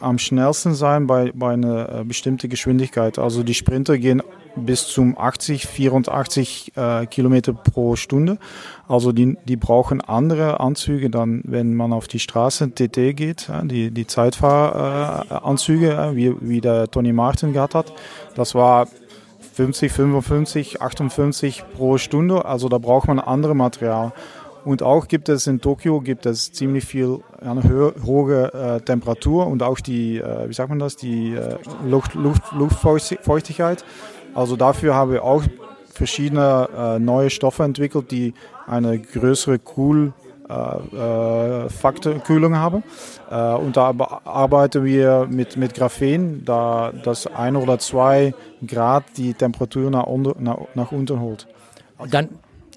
am 0.00 0.18
schnellsten 0.18 0.74
sein 0.74 1.06
bei, 1.06 1.32
bei 1.34 1.52
einer 1.52 2.00
äh, 2.00 2.04
bestimmten 2.04 2.48
Geschwindigkeit. 2.48 3.18
Also 3.18 3.42
die 3.42 3.52
Sprinter 3.52 3.98
gehen 3.98 4.22
bis 4.56 4.86
zum 4.86 5.18
80, 5.18 5.66
84 5.66 6.72
äh, 6.76 7.04
Kilometer 7.06 7.52
pro 7.52 7.94
Stunde. 7.96 8.38
Also 8.88 9.12
die, 9.12 9.36
die 9.44 9.56
brauchen 9.56 10.00
andere 10.00 10.60
Anzüge 10.60 11.10
dann, 11.10 11.42
wenn 11.44 11.74
man 11.74 11.92
auf 11.92 12.08
die 12.08 12.20
Straße 12.20 12.70
TT 12.70 13.14
geht, 13.14 13.48
ja, 13.48 13.62
die, 13.62 13.90
die 13.90 14.06
Zeitfahranzüge, 14.06 15.92
äh, 15.92 16.16
wie, 16.16 16.34
wie 16.40 16.62
der 16.62 16.90
Tony 16.90 17.12
Martin 17.12 17.52
gehabt 17.52 17.74
hat. 17.74 17.92
Das 18.34 18.54
war 18.54 18.88
50, 19.56 19.90
55, 19.90 20.82
58 20.82 21.64
pro 21.74 21.96
Stunde. 21.96 22.44
Also 22.44 22.68
da 22.68 22.76
braucht 22.76 23.08
man 23.08 23.18
andere 23.18 23.56
Material. 23.56 24.12
Und 24.66 24.82
auch 24.82 25.08
gibt 25.08 25.30
es 25.30 25.46
in 25.46 25.62
Tokio 25.62 26.00
gibt 26.02 26.26
es 26.26 26.52
ziemlich 26.52 26.84
viel 26.84 27.20
eine 27.40 27.62
hohe 28.04 28.52
äh, 28.52 28.80
Temperatur 28.80 29.46
und 29.46 29.62
auch 29.62 29.80
die, 29.80 30.18
äh, 30.18 30.48
wie 30.48 30.52
sagt 30.52 30.68
man 30.68 30.78
das, 30.78 30.96
die 30.96 31.34
äh, 31.34 31.56
Luft, 31.86 32.14
Luft, 32.14 32.42
Luftfeuchtigkeit. 32.52 33.84
Also 34.34 34.56
dafür 34.56 34.94
haben 34.94 35.12
wir 35.12 35.24
auch 35.24 35.42
verschiedene 35.86 36.68
äh, 36.76 36.98
neue 36.98 37.30
Stoffe 37.30 37.62
entwickelt, 37.62 38.10
die 38.10 38.34
eine 38.66 38.98
größere 38.98 39.58
Cool 39.76 40.12
äh, 40.48 41.64
äh, 41.64 41.68
Faktor, 41.68 42.14
Kühlung 42.20 42.56
haben. 42.56 42.82
Äh, 43.30 43.54
und 43.54 43.76
da 43.76 43.92
arbeiten 44.24 44.84
wir 44.84 45.26
mit, 45.30 45.56
mit 45.56 45.74
Graphen, 45.74 46.44
da 46.44 46.92
das 47.04 47.26
ein 47.26 47.56
oder 47.56 47.78
zwei 47.78 48.34
Grad 48.66 49.04
die 49.16 49.34
Temperatur 49.34 49.90
nach, 49.90 50.06
nach, 50.38 50.58
nach 50.74 50.92
unten 50.92 51.20
holt. 51.20 51.46
Dann 52.10 52.28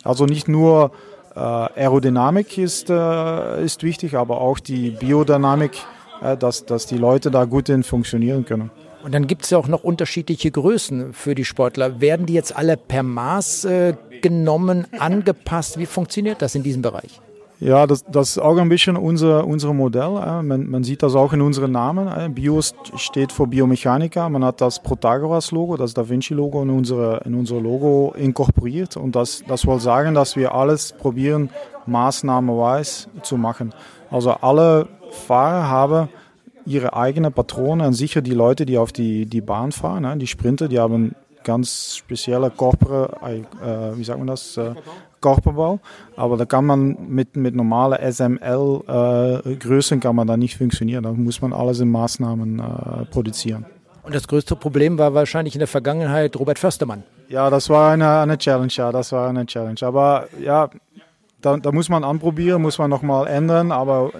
also 0.04 0.26
nicht 0.26 0.48
nur 0.48 0.92
äh, 1.36 1.40
Aerodynamik 1.40 2.58
ist, 2.58 2.90
äh, 2.90 3.64
ist 3.64 3.84
wichtig, 3.84 4.16
aber 4.16 4.42
auch 4.42 4.60
die 4.60 4.92
Biodynamik, 4.92 5.74
äh, 6.22 6.38
dass, 6.38 6.66
dass 6.66 6.86
die 6.86 6.98
Leute 6.98 7.32
da 7.32 7.46
gut 7.46 7.70
in 7.70 7.84
funktionieren 7.84 8.46
können. 8.46 8.72
Und 9.04 9.14
dann 9.14 9.28
gibt 9.28 9.44
es 9.44 9.52
ja 9.52 9.58
auch 9.58 9.68
noch 9.68 9.84
unterschiedliche 9.84 10.52
Größen 10.52 11.14
für 11.14 11.36
die 11.36 11.46
Sportler. 11.46 12.02
Werden 12.02 12.26
die 12.26 12.34
jetzt 12.34 12.56
alle 12.56 12.76
per 12.76 13.04
Maß 13.04 13.66
äh, 13.66 13.94
genommen, 14.22 14.88
angepasst? 14.98 15.78
Wie 15.78 15.86
funktioniert 15.86 16.42
das 16.42 16.56
in 16.56 16.64
diesem 16.64 16.82
Bereich? 16.82 17.22
Ja, 17.60 17.86
das, 17.88 18.06
das 18.06 18.30
ist 18.30 18.38
auch 18.40 18.58
ein 18.58 18.70
bisschen 18.70 18.96
unser, 18.96 19.46
unser 19.46 19.74
Modell. 19.74 20.12
Man, 20.44 20.70
man 20.70 20.84
sieht 20.86 21.04
das 21.04 21.14
auch 21.16 21.34
in 21.34 21.42
unseren 21.42 21.74
Namen. 21.74 22.34
Bio 22.34 22.62
steht 22.96 23.34
für 23.34 23.48
Biomechaniker. 23.48 24.30
Man 24.30 24.46
hat 24.46 24.62
das 24.62 24.82
Protagoras-Logo, 24.82 25.76
das 25.76 25.94
Da 25.94 26.08
Vinci-Logo 26.08 26.62
in 26.62 26.70
unsere, 26.70 27.22
in 27.26 27.36
unser 27.36 27.60
Logo 27.60 28.14
inkorporiert. 28.18 28.96
Und 28.96 29.16
das, 29.16 29.44
das 29.46 29.68
will 29.68 29.80
sagen, 29.82 30.14
dass 30.14 30.38
wir 30.38 30.56
alles 30.56 30.94
probieren, 30.94 31.50
maßnahmenweise 31.86 33.10
zu 33.24 33.36
machen. 33.36 33.74
Also 34.10 34.32
alle 34.32 34.88
Fahrer 35.12 35.70
haben 35.70 36.10
ihre 36.66 36.94
eigenen 36.94 37.34
Patronen 37.34 37.94
sicher 37.94 38.22
die 38.22 38.34
Leute, 38.34 38.66
die 38.66 38.78
auf 38.78 38.94
die, 38.94 39.26
die 39.26 39.42
Bahn 39.42 39.74
fahren, 39.74 40.20
die 40.20 40.28
Sprinter, 40.28 40.70
die 40.70 40.80
haben 40.80 41.16
ganz 41.44 41.96
spezielle 41.96 42.48
äh, 42.48 43.98
wie 43.98 44.04
sagt 44.04 44.20
man 44.20 44.28
das, 44.28 44.56
äh, 44.58 44.76
Körperbau. 45.22 45.80
Aber 46.16 46.38
da 46.38 46.46
kann 46.46 46.66
man 46.66 46.98
mit, 47.10 47.36
mit 47.36 47.56
normalen 47.56 48.00
SML-Größen 48.12 49.98
äh, 49.98 50.02
kann 50.02 50.16
man 50.16 50.28
da 50.28 50.38
nicht 50.38 50.58
funktionieren. 50.58 51.04
Da 51.04 51.12
muss 51.12 51.42
man 51.42 51.54
alles 51.54 51.80
in 51.80 51.90
Maßnahmen 51.90 52.60
äh, 52.60 53.06
produzieren. 53.06 53.66
Und 54.04 54.16
das 54.16 54.28
größte 54.28 54.56
Problem 54.56 54.98
war 54.98 55.14
wahrscheinlich 55.14 55.56
in 55.56 55.60
der 55.60 55.68
Vergangenheit 55.68 56.36
Robert 56.38 56.58
Förstermann. 56.58 57.04
Ja, 57.28 57.50
das 57.50 57.70
war 57.70 57.92
eine, 57.92 58.22
eine 58.22 58.38
Challenge, 58.38 58.72
ja, 58.72 58.92
das 58.92 59.12
war 59.12 59.30
eine 59.30 59.46
Challenge. 59.46 59.80
Aber 59.84 60.28
ja, 60.42 60.70
da, 61.42 61.58
da 61.58 61.72
muss 61.72 61.90
man 61.90 62.04
anprobieren, 62.04 62.62
muss 62.62 62.80
man 62.80 62.90
nochmal 62.90 63.28
ändern. 63.28 63.72
Aber 63.72 64.12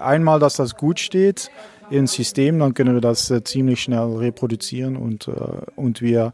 einmal, 0.00 0.40
dass 0.40 0.56
das 0.56 0.76
gut 0.76 0.98
steht 0.98 1.50
im 1.90 2.06
System, 2.06 2.58
dann 2.58 2.74
können 2.74 2.94
wir 2.94 3.00
das 3.00 3.30
äh, 3.30 3.44
ziemlich 3.44 3.80
schnell 3.80 4.16
reproduzieren 4.16 4.96
und, 4.96 5.28
äh, 5.28 5.32
und 5.76 6.00
wir 6.00 6.32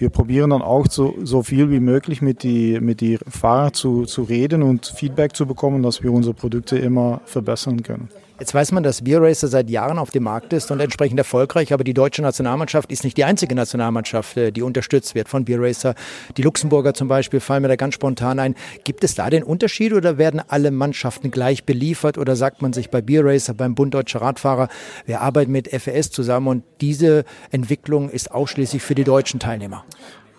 wir 0.00 0.08
probieren 0.08 0.50
dann 0.50 0.62
auch 0.62 0.86
so, 0.86 1.14
so 1.22 1.42
viel 1.42 1.70
wie 1.70 1.78
möglich 1.78 2.22
mit 2.22 2.42
die, 2.42 2.80
mit 2.80 3.02
die 3.02 3.18
Fahrer 3.28 3.74
zu, 3.74 4.06
zu 4.06 4.22
reden 4.22 4.62
und 4.62 4.86
Feedback 4.86 5.36
zu 5.36 5.46
bekommen, 5.46 5.82
dass 5.82 6.02
wir 6.02 6.10
unsere 6.10 6.34
Produkte 6.34 6.78
immer 6.78 7.20
verbessern 7.26 7.82
können. 7.82 8.08
Jetzt 8.40 8.54
weiß 8.54 8.72
man, 8.72 8.82
dass 8.82 9.04
Beer 9.04 9.20
Racer 9.20 9.48
seit 9.48 9.68
Jahren 9.68 9.98
auf 9.98 10.12
dem 10.12 10.22
Markt 10.22 10.54
ist 10.54 10.70
und 10.70 10.80
entsprechend 10.80 11.18
erfolgreich, 11.18 11.74
aber 11.74 11.84
die 11.84 11.92
deutsche 11.92 12.22
Nationalmannschaft 12.22 12.90
ist 12.90 13.04
nicht 13.04 13.18
die 13.18 13.24
einzige 13.24 13.54
Nationalmannschaft, 13.54 14.34
äh, 14.38 14.50
die 14.50 14.62
unterstützt 14.62 15.14
wird 15.14 15.28
von 15.28 15.44
Beer 15.44 15.60
Racer. 15.60 15.94
Die 16.38 16.42
Luxemburger 16.42 16.94
zum 16.94 17.06
Beispiel 17.06 17.40
fallen 17.40 17.60
mir 17.60 17.68
da 17.68 17.76
ganz 17.76 17.96
spontan 17.96 18.38
ein. 18.38 18.54
Gibt 18.82 19.04
es 19.04 19.14
da 19.14 19.28
den 19.28 19.42
Unterschied 19.42 19.92
oder 19.92 20.16
werden 20.16 20.40
alle 20.48 20.70
Mannschaften 20.70 21.30
gleich 21.30 21.64
beliefert 21.64 22.16
oder 22.16 22.34
sagt 22.34 22.62
man 22.62 22.72
sich 22.72 22.88
bei 22.88 23.02
Beer 23.02 23.26
Racer, 23.26 23.52
beim 23.52 23.74
Bund 23.74 23.92
Deutscher 23.92 24.22
Radfahrer, 24.22 24.68
wir 25.04 25.20
arbeiten 25.20 25.52
mit 25.52 25.68
FES 25.68 26.10
zusammen 26.10 26.48
und 26.48 26.64
diese 26.80 27.26
Entwicklung 27.50 28.08
ist 28.08 28.32
ausschließlich 28.32 28.82
für 28.82 28.94
die 28.94 29.04
deutschen 29.04 29.38
Teilnehmer? 29.38 29.84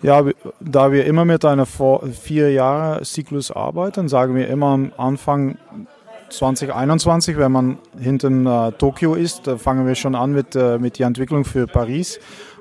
Ja, 0.02 0.24
da 0.58 0.90
wir 0.90 1.04
immer 1.04 1.24
mit 1.24 1.44
einer 1.44 1.66
vier 1.66 2.50
Jahre 2.50 3.02
Zyklus 3.02 3.52
arbeiten, 3.52 4.08
sagen 4.08 4.34
wir 4.34 4.48
immer 4.48 4.66
am 4.66 4.92
Anfang, 4.96 5.56
2021, 6.32 7.36
wenn 7.36 7.52
man 7.52 7.78
hinten 7.98 8.46
äh, 8.46 8.72
Tokio 8.72 9.14
ist, 9.14 9.48
fangen 9.58 9.86
wir 9.86 9.94
schon 9.94 10.14
an 10.14 10.32
mit, 10.32 10.56
äh, 10.56 10.78
mit 10.78 10.98
der 10.98 11.06
Entwicklung 11.06 11.44
für 11.44 11.66
Paris 11.66 12.18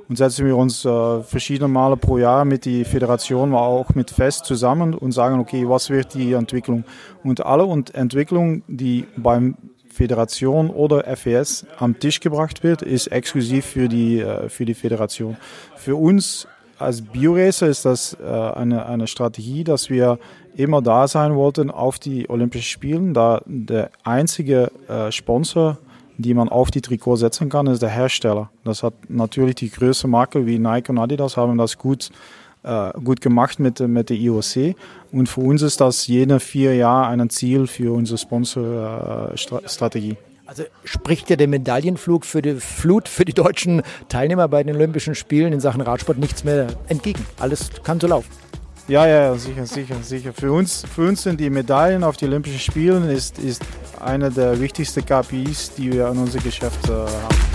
und 0.10 0.18
setzen 0.18 0.46
wir 0.46 0.58
uns 0.58 0.84
äh, 0.84 1.22
verschiedene 1.22 1.70
Male 1.70 1.96
pro 1.96 2.18
Jahr 2.18 2.44
mit 2.44 2.66
der 2.66 2.86
Föderation, 2.86 3.56
auch 3.56 3.96
mit 3.96 4.12
FEST 4.12 4.46
zusammen 4.46 4.94
und 4.94 5.14
sagen, 5.14 5.40
okay, 5.40 5.68
was 5.68 5.90
wird 5.90 6.14
die 6.14 6.34
Entwicklung? 6.34 6.84
Und 7.24 7.46
alle 7.46 7.64
und 7.64 7.96
Entwicklung, 7.96 8.64
die 8.68 9.06
beim 9.16 9.56
Föderation 9.90 10.70
oder 10.70 11.04
FES 11.16 11.66
am 11.78 11.98
Tisch 11.98 12.20
gebracht 12.20 12.64
wird, 12.64 12.82
ist 12.82 13.08
exklusiv 13.08 13.66
für 13.66 13.88
die, 13.88 14.20
äh, 14.20 14.50
für 14.50 14.66
die 14.66 14.74
Föderation. 14.74 15.38
Für 15.78 15.96
uns 15.96 16.48
als 16.82 17.02
Bioracer 17.02 17.67
ist 17.67 17.86
das 17.86 18.17
äh, 18.22 18.26
eine, 18.26 18.86
eine 18.86 19.08
Strategie, 19.08 19.63
dass 19.63 19.89
wir 19.89 20.20
immer 20.56 20.82
da 20.82 21.08
sein 21.08 21.36
wollten 21.36 21.72
auf 21.72 22.00
die 22.00 22.30
Olympischen 22.30 22.65
Spielen, 22.65 23.13
da 23.13 23.41
der 23.46 23.91
einzige 24.04 24.72
äh, 24.88 25.12
Sponsor, 25.12 25.78
die 26.17 26.34
man 26.34 26.50
auf 26.50 26.72
die 26.72 26.82
Trikot 26.82 27.15
setzen 27.15 27.50
kann, 27.50 27.67
ist 27.67 27.82
der 27.82 27.89
Hersteller. 27.89 28.50
Das 28.63 28.84
hat 28.84 28.94
natürlich 29.10 29.56
die 29.56 29.70
größte 29.72 30.08
Marke 30.08 30.46
wie 30.46 30.60
Nike 30.60 30.89
und 30.89 30.98
Adidas 30.98 31.38
haben 31.38 31.58
das 31.58 31.78
gut 31.78 32.10
äh, 32.63 32.91
gut 33.04 33.22
gemacht 33.22 33.60
mit, 33.60 33.80
mit 33.80 34.10
der 34.10 34.17
IOC. 34.17 34.76
Und 35.12 35.28
für 35.28 35.41
uns 35.41 35.62
ist 35.63 35.82
das 35.82 36.06
jede 36.08 36.39
vier 36.39 36.76
Jahre 36.76 37.08
ein 37.08 37.30
Ziel 37.30 37.65
für 37.65 37.94
unsere 37.94 38.17
Sponsorstrategie. 38.20 40.17
Also 40.52 40.66
spricht 40.84 41.30
ja 41.30 41.38
der 41.38 41.48
Medaillenflug 41.48 42.26
für 42.26 42.42
die 42.42 42.60
Flut 42.60 43.08
für 43.08 43.24
die 43.24 43.32
deutschen 43.32 43.84
Teilnehmer 44.10 44.50
bei 44.50 44.62
den 44.62 44.76
Olympischen 44.76 45.16
Spielen 45.16 45.54
in 45.54 45.62
Sachen 45.62 45.80
Radsport 45.80 46.18
nichts 46.18 46.44
mehr 46.44 46.68
entgegen. 46.90 47.26
Alles 47.40 47.70
kann 47.86 48.02
so 48.02 48.08
laufen. 48.08 48.28
Ja, 48.90 49.08
ja, 49.08 49.34
sicher, 49.36 49.66
sicher, 49.66 49.96
sicher. 50.04 50.34
Für 50.34 50.52
uns, 50.52 50.84
für 50.94 51.08
uns 51.08 51.24
sind 51.24 51.40
die 51.40 51.50
Medaillen 51.50 52.04
auf 52.04 52.18
die 52.18 52.26
Olympischen 52.26 52.60
Spielen 52.60 53.10
ist, 53.10 53.40
ist 53.40 53.62
eine 54.02 54.30
der 54.30 54.60
wichtigsten 54.60 55.06
KPIs, 55.06 55.76
die 55.76 55.94
wir 55.94 56.10
in 56.10 56.18
unserem 56.18 56.44
Geschäft 56.44 56.86
äh, 56.90 56.92
haben. 56.92 57.51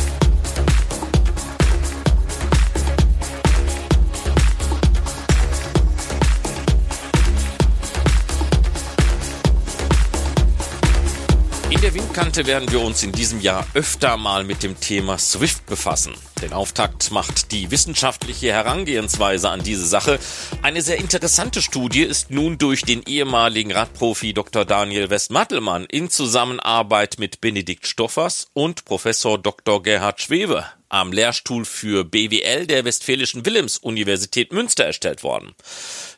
Windkante 11.82 12.46
werden 12.46 12.70
wir 12.70 12.80
uns 12.80 13.02
in 13.02 13.12
diesem 13.12 13.40
Jahr 13.40 13.66
öfter 13.74 14.16
mal 14.16 14.44
mit 14.44 14.62
dem 14.62 14.80
Thema 14.80 15.18
Swift 15.18 15.66
befassen. 15.66 16.14
Den 16.42 16.52
Auftakt 16.52 17.10
macht 17.12 17.50
die 17.50 17.70
wissenschaftliche 17.70 18.52
Herangehensweise 18.52 19.48
an 19.48 19.62
diese 19.62 19.86
Sache. 19.86 20.18
Eine 20.62 20.82
sehr 20.82 20.98
interessante 20.98 21.62
Studie 21.62 22.02
ist 22.02 22.30
nun 22.30 22.58
durch 22.58 22.82
den 22.82 23.02
ehemaligen 23.04 23.72
Radprofi 23.72 24.34
Dr. 24.34 24.66
Daniel 24.66 25.08
Westmattelmann 25.08 25.86
in 25.86 26.10
Zusammenarbeit 26.10 27.16
mit 27.18 27.40
Benedikt 27.40 27.86
Stoffers 27.86 28.48
und 28.52 28.84
Professor 28.84 29.38
Dr. 29.38 29.82
Gerhard 29.82 30.20
Schwewe 30.20 30.66
am 30.88 31.12
Lehrstuhl 31.12 31.64
für 31.64 32.04
BWL 32.04 32.66
der 32.66 32.84
Westfälischen 32.84 33.44
Wilhelms-Universität 33.44 34.52
Münster 34.52 34.84
erstellt 34.84 35.22
worden. 35.22 35.52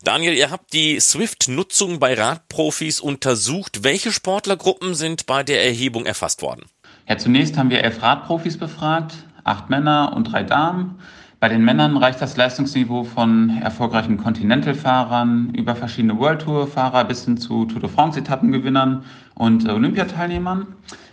Daniel, 0.02 0.34
ihr 0.34 0.50
habt 0.50 0.72
die 0.72 1.00
Swift-Nutzung 1.00 2.00
bei 2.00 2.14
Radprofis 2.14 3.00
untersucht. 3.00 3.84
Welche 3.84 4.12
Sportlergruppen 4.12 4.94
sind 4.94 5.26
bei 5.26 5.42
der 5.42 5.64
Erhebung 5.64 6.06
erfasst 6.06 6.42
worden? 6.42 6.64
Ja, 7.08 7.16
zunächst 7.16 7.56
haben 7.56 7.70
wir 7.70 7.82
elf 7.82 8.02
Radprofis 8.02 8.58
befragt, 8.58 9.14
acht 9.48 9.70
Männer 9.70 10.12
und 10.14 10.32
drei 10.32 10.42
Damen. 10.42 10.98
Bei 11.40 11.48
den 11.48 11.64
Männern 11.64 11.96
reicht 11.96 12.20
das 12.20 12.36
Leistungsniveau 12.36 13.04
von 13.04 13.58
erfolgreichen 13.62 14.16
Continental-Fahrern 14.16 15.54
über 15.54 15.76
verschiedene 15.76 16.18
World 16.18 16.42
Tour-Fahrer 16.42 17.04
bis 17.04 17.24
hin 17.24 17.36
zu 17.38 17.64
Tour 17.64 17.80
de 17.80 17.88
France-Etappengewinnern 17.88 19.04
und 19.34 19.68
Olympiateilnehmern. 19.68 20.66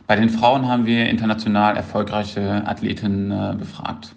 Bei 0.08 0.16
den 0.16 0.30
Frauen 0.30 0.68
haben 0.68 0.86
wir 0.86 1.08
international 1.10 1.78
erfolgreiche 1.78 2.64
Athletinnen 2.66 3.32
äh, 3.32 3.56
befragt. 3.56 4.16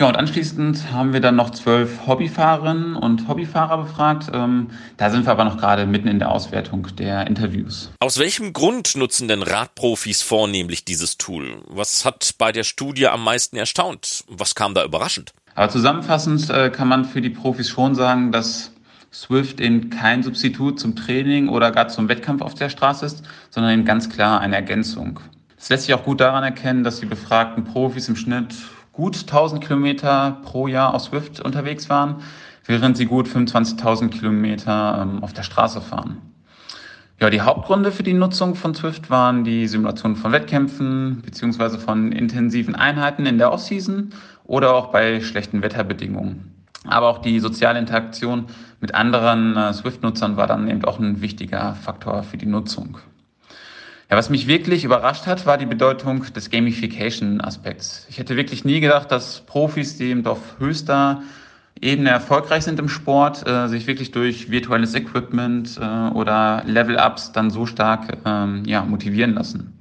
Ja, 0.00 0.08
und 0.08 0.16
anschließend 0.16 0.90
haben 0.90 1.12
wir 1.12 1.20
dann 1.20 1.36
noch 1.36 1.50
zwölf 1.50 2.06
Hobbyfahrerinnen 2.08 2.96
und 2.96 3.28
Hobbyfahrer 3.28 3.78
befragt. 3.78 4.26
Ähm, 4.32 4.70
da 4.96 5.08
sind 5.08 5.24
wir 5.24 5.30
aber 5.30 5.44
noch 5.44 5.56
gerade 5.56 5.86
mitten 5.86 6.08
in 6.08 6.18
der 6.18 6.32
Auswertung 6.32 6.88
der 6.96 7.28
Interviews. 7.28 7.92
Aus 8.00 8.18
welchem 8.18 8.52
Grund 8.52 8.96
nutzen 8.96 9.28
denn 9.28 9.42
Radprofis 9.42 10.20
vornehmlich 10.22 10.84
dieses 10.84 11.16
Tool? 11.16 11.62
Was 11.68 12.04
hat 12.04 12.34
bei 12.38 12.50
der 12.50 12.64
Studie 12.64 13.06
am 13.06 13.22
meisten 13.22 13.56
erstaunt? 13.56 14.24
Was 14.26 14.56
kam 14.56 14.74
da 14.74 14.84
überraschend? 14.84 15.32
Aber 15.54 15.68
zusammenfassend 15.68 16.50
äh, 16.50 16.70
kann 16.70 16.88
man 16.88 17.04
für 17.04 17.20
die 17.20 17.30
Profis 17.30 17.68
schon 17.68 17.94
sagen, 17.94 18.32
dass 18.32 18.72
Swift 19.12 19.60
eben 19.60 19.90
kein 19.90 20.24
Substitut 20.24 20.80
zum 20.80 20.96
Training 20.96 21.48
oder 21.48 21.70
gar 21.70 21.86
zum 21.86 22.08
Wettkampf 22.08 22.42
auf 22.42 22.54
der 22.54 22.68
Straße 22.68 23.06
ist, 23.06 23.22
sondern 23.50 23.72
eben 23.72 23.84
ganz 23.84 24.10
klar 24.10 24.40
eine 24.40 24.56
Ergänzung. 24.56 25.20
Das 25.56 25.68
lässt 25.68 25.84
sich 25.84 25.94
auch 25.94 26.02
gut 26.02 26.20
daran 26.20 26.42
erkennen, 26.42 26.82
dass 26.82 26.98
die 26.98 27.06
befragten 27.06 27.62
Profis 27.62 28.08
im 28.08 28.16
Schnitt 28.16 28.56
gut 28.94 29.20
1000 29.20 29.62
Kilometer 29.62 30.38
pro 30.44 30.66
Jahr 30.66 30.94
auf 30.94 31.02
Swift 31.02 31.40
unterwegs 31.40 31.88
waren, 31.90 32.16
während 32.64 32.96
sie 32.96 33.06
gut 33.06 33.28
25.000 33.28 34.08
Kilometer 34.08 35.00
ähm, 35.02 35.22
auf 35.22 35.32
der 35.32 35.42
Straße 35.42 35.80
fahren. 35.80 36.18
Ja, 37.20 37.30
die 37.30 37.42
Hauptgründe 37.42 37.92
für 37.92 38.02
die 38.02 38.12
Nutzung 38.12 38.54
von 38.54 38.74
Swift 38.74 39.08
waren 39.08 39.44
die 39.44 39.68
Simulation 39.68 40.16
von 40.16 40.32
Wettkämpfen 40.32 41.22
beziehungsweise 41.22 41.78
von 41.78 42.10
intensiven 42.10 42.74
Einheiten 42.74 43.24
in 43.26 43.38
der 43.38 43.52
Offseason 43.52 44.10
oder 44.44 44.74
auch 44.74 44.88
bei 44.88 45.20
schlechten 45.20 45.62
Wetterbedingungen. 45.62 46.52
Aber 46.86 47.08
auch 47.08 47.18
die 47.18 47.40
soziale 47.40 47.78
Interaktion 47.78 48.46
mit 48.80 48.94
anderen 48.94 49.56
äh, 49.56 49.72
Swift-Nutzern 49.72 50.36
war 50.36 50.46
dann 50.46 50.68
eben 50.68 50.84
auch 50.84 50.98
ein 50.98 51.20
wichtiger 51.20 51.74
Faktor 51.74 52.24
für 52.24 52.36
die 52.36 52.46
Nutzung. 52.46 52.98
Ja, 54.14 54.18
was 54.18 54.30
mich 54.30 54.46
wirklich 54.46 54.84
überrascht 54.84 55.26
hat, 55.26 55.44
war 55.44 55.58
die 55.58 55.66
Bedeutung 55.66 56.24
des 56.34 56.48
Gamification-Aspekts. 56.48 58.06
Ich 58.08 58.18
hätte 58.18 58.36
wirklich 58.36 58.64
nie 58.64 58.78
gedacht, 58.78 59.10
dass 59.10 59.40
Profis, 59.40 59.98
die 59.98 60.04
eben 60.04 60.24
auf 60.24 60.38
höchster 60.60 61.24
Ebene 61.80 62.10
erfolgreich 62.10 62.62
sind 62.62 62.78
im 62.78 62.88
Sport, 62.88 63.44
äh, 63.44 63.66
sich 63.66 63.88
wirklich 63.88 64.12
durch 64.12 64.52
virtuelles 64.52 64.94
Equipment 64.94 65.80
äh, 65.82 66.14
oder 66.14 66.62
Level-Ups 66.64 67.32
dann 67.32 67.50
so 67.50 67.66
stark 67.66 68.18
ähm, 68.24 68.62
ja, 68.66 68.84
motivieren 68.84 69.34
lassen. 69.34 69.76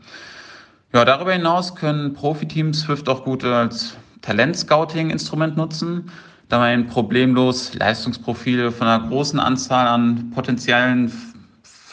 Ja, 0.93 1.05
darüber 1.05 1.33
hinaus 1.33 1.75
können 1.75 2.15
Profiteams 2.15 2.79
Swift 2.79 3.07
auch 3.09 3.25
gut 3.25 3.43
als 3.43 3.95
Talent-Scouting-Instrument 4.23 5.57
nutzen, 5.57 6.09
da 6.49 6.57
man 6.57 6.87
problemlos 6.87 7.75
Leistungsprofile 7.75 8.71
von 8.71 8.87
einer 8.87 9.07
großen 9.09 9.39
Anzahl 9.39 9.87
an 9.87 10.31
potenziellen 10.33 11.11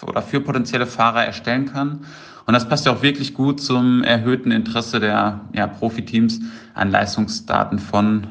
oder 0.07 0.23
für 0.23 0.41
potenzielle 0.41 0.87
Fahrer 0.87 1.27
erstellen 1.27 1.67
kann. 1.67 2.01
Und 2.47 2.55
das 2.55 2.69
passt 2.69 2.87
ja 2.87 2.93
auch 2.93 3.03
wirklich 3.03 3.35
gut 3.35 3.61
zum 3.61 4.03
erhöhten 4.03 4.51
Interesse 4.51 5.01
der 5.01 5.41
ja, 5.55 5.67
Profiteams 5.67 6.41
an 6.75 6.91
Leistungsdaten 6.91 7.79
von 7.79 8.27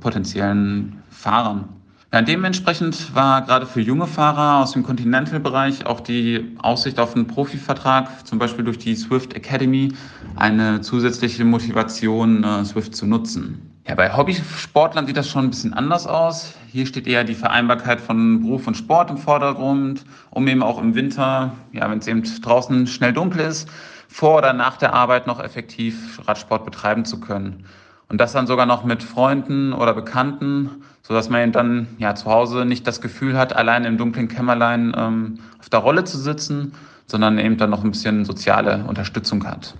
potenziellen 0.00 1.02
Fahrern. 1.10 1.68
Ja, 2.12 2.22
dementsprechend 2.22 3.14
war 3.14 3.42
gerade 3.42 3.66
für 3.66 3.80
junge 3.80 4.06
Fahrer 4.06 4.62
aus 4.62 4.72
dem 4.72 4.84
Continental-Bereich 4.84 5.86
auch 5.86 6.00
die 6.00 6.56
Aussicht 6.58 6.98
auf 7.00 7.14
einen 7.14 7.26
Profivertrag, 7.26 8.26
zum 8.26 8.38
Beispiel 8.38 8.64
durch 8.64 8.78
die 8.78 8.94
Swift 8.94 9.34
Academy, 9.34 9.92
eine 10.36 10.80
zusätzliche 10.80 11.44
Motivation, 11.44 12.44
äh, 12.44 12.64
Swift 12.64 12.94
zu 12.94 13.06
nutzen. 13.06 13.75
Ja, 13.88 13.94
bei 13.94 14.16
Hobbysportlern 14.16 15.06
sieht 15.06 15.16
das 15.16 15.28
schon 15.28 15.44
ein 15.44 15.50
bisschen 15.50 15.72
anders 15.72 16.08
aus. 16.08 16.54
Hier 16.72 16.86
steht 16.86 17.06
eher 17.06 17.22
die 17.22 17.36
Vereinbarkeit 17.36 18.00
von 18.00 18.42
Beruf 18.42 18.66
und 18.66 18.76
Sport 18.76 19.10
im 19.10 19.16
Vordergrund, 19.16 20.04
um 20.30 20.48
eben 20.48 20.64
auch 20.64 20.80
im 20.80 20.96
Winter, 20.96 21.52
ja, 21.72 21.88
wenn 21.88 22.00
es 22.00 22.08
eben 22.08 22.24
draußen 22.42 22.88
schnell 22.88 23.12
dunkel 23.12 23.42
ist, 23.42 23.68
vor 24.08 24.38
oder 24.38 24.52
nach 24.52 24.76
der 24.76 24.92
Arbeit 24.92 25.28
noch 25.28 25.38
effektiv 25.38 26.20
Radsport 26.26 26.64
betreiben 26.64 27.04
zu 27.04 27.20
können. 27.20 27.64
Und 28.08 28.20
das 28.20 28.32
dann 28.32 28.48
sogar 28.48 28.66
noch 28.66 28.82
mit 28.82 29.04
Freunden 29.04 29.72
oder 29.72 29.94
Bekannten, 29.94 30.82
so 31.02 31.14
dass 31.14 31.28
man 31.28 31.42
eben 31.42 31.52
dann 31.52 31.86
ja 31.98 32.16
zu 32.16 32.26
Hause 32.26 32.64
nicht 32.64 32.88
das 32.88 33.00
Gefühl 33.00 33.38
hat, 33.38 33.54
allein 33.54 33.84
im 33.84 33.98
dunklen 33.98 34.26
Kämmerlein 34.26 34.94
ähm, 34.96 35.38
auf 35.60 35.68
der 35.68 35.80
Rolle 35.80 36.02
zu 36.02 36.18
sitzen, 36.18 36.72
sondern 37.06 37.38
eben 37.38 37.56
dann 37.56 37.70
noch 37.70 37.84
ein 37.84 37.92
bisschen 37.92 38.24
soziale 38.24 38.84
Unterstützung 38.88 39.46
hat. 39.46 39.76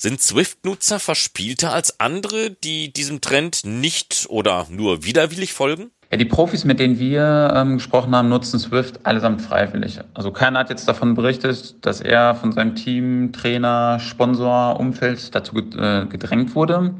Sind 0.00 0.22
Swift-Nutzer 0.22 1.00
verspielter 1.00 1.72
als 1.72 1.98
andere, 1.98 2.52
die 2.52 2.92
diesem 2.92 3.20
Trend 3.20 3.62
nicht 3.64 4.26
oder 4.28 4.68
nur 4.70 5.04
widerwillig 5.04 5.52
folgen? 5.52 5.90
Ja, 6.12 6.16
die 6.16 6.24
Profis, 6.24 6.64
mit 6.64 6.78
denen 6.78 7.00
wir 7.00 7.52
ähm, 7.52 7.78
gesprochen 7.78 8.14
haben, 8.14 8.28
nutzen 8.28 8.60
Swift 8.60 9.04
allesamt 9.04 9.42
freiwillig. 9.42 9.98
Also 10.14 10.30
keiner 10.30 10.60
hat 10.60 10.70
jetzt 10.70 10.86
davon 10.86 11.16
berichtet, 11.16 11.84
dass 11.84 12.00
er 12.00 12.36
von 12.36 12.52
seinem 12.52 12.76
Team, 12.76 13.32
Trainer, 13.32 13.98
Sponsor, 13.98 14.78
Umfeld 14.78 15.34
dazu 15.34 15.58
äh, 15.58 16.06
gedrängt 16.06 16.54
wurde. 16.54 16.94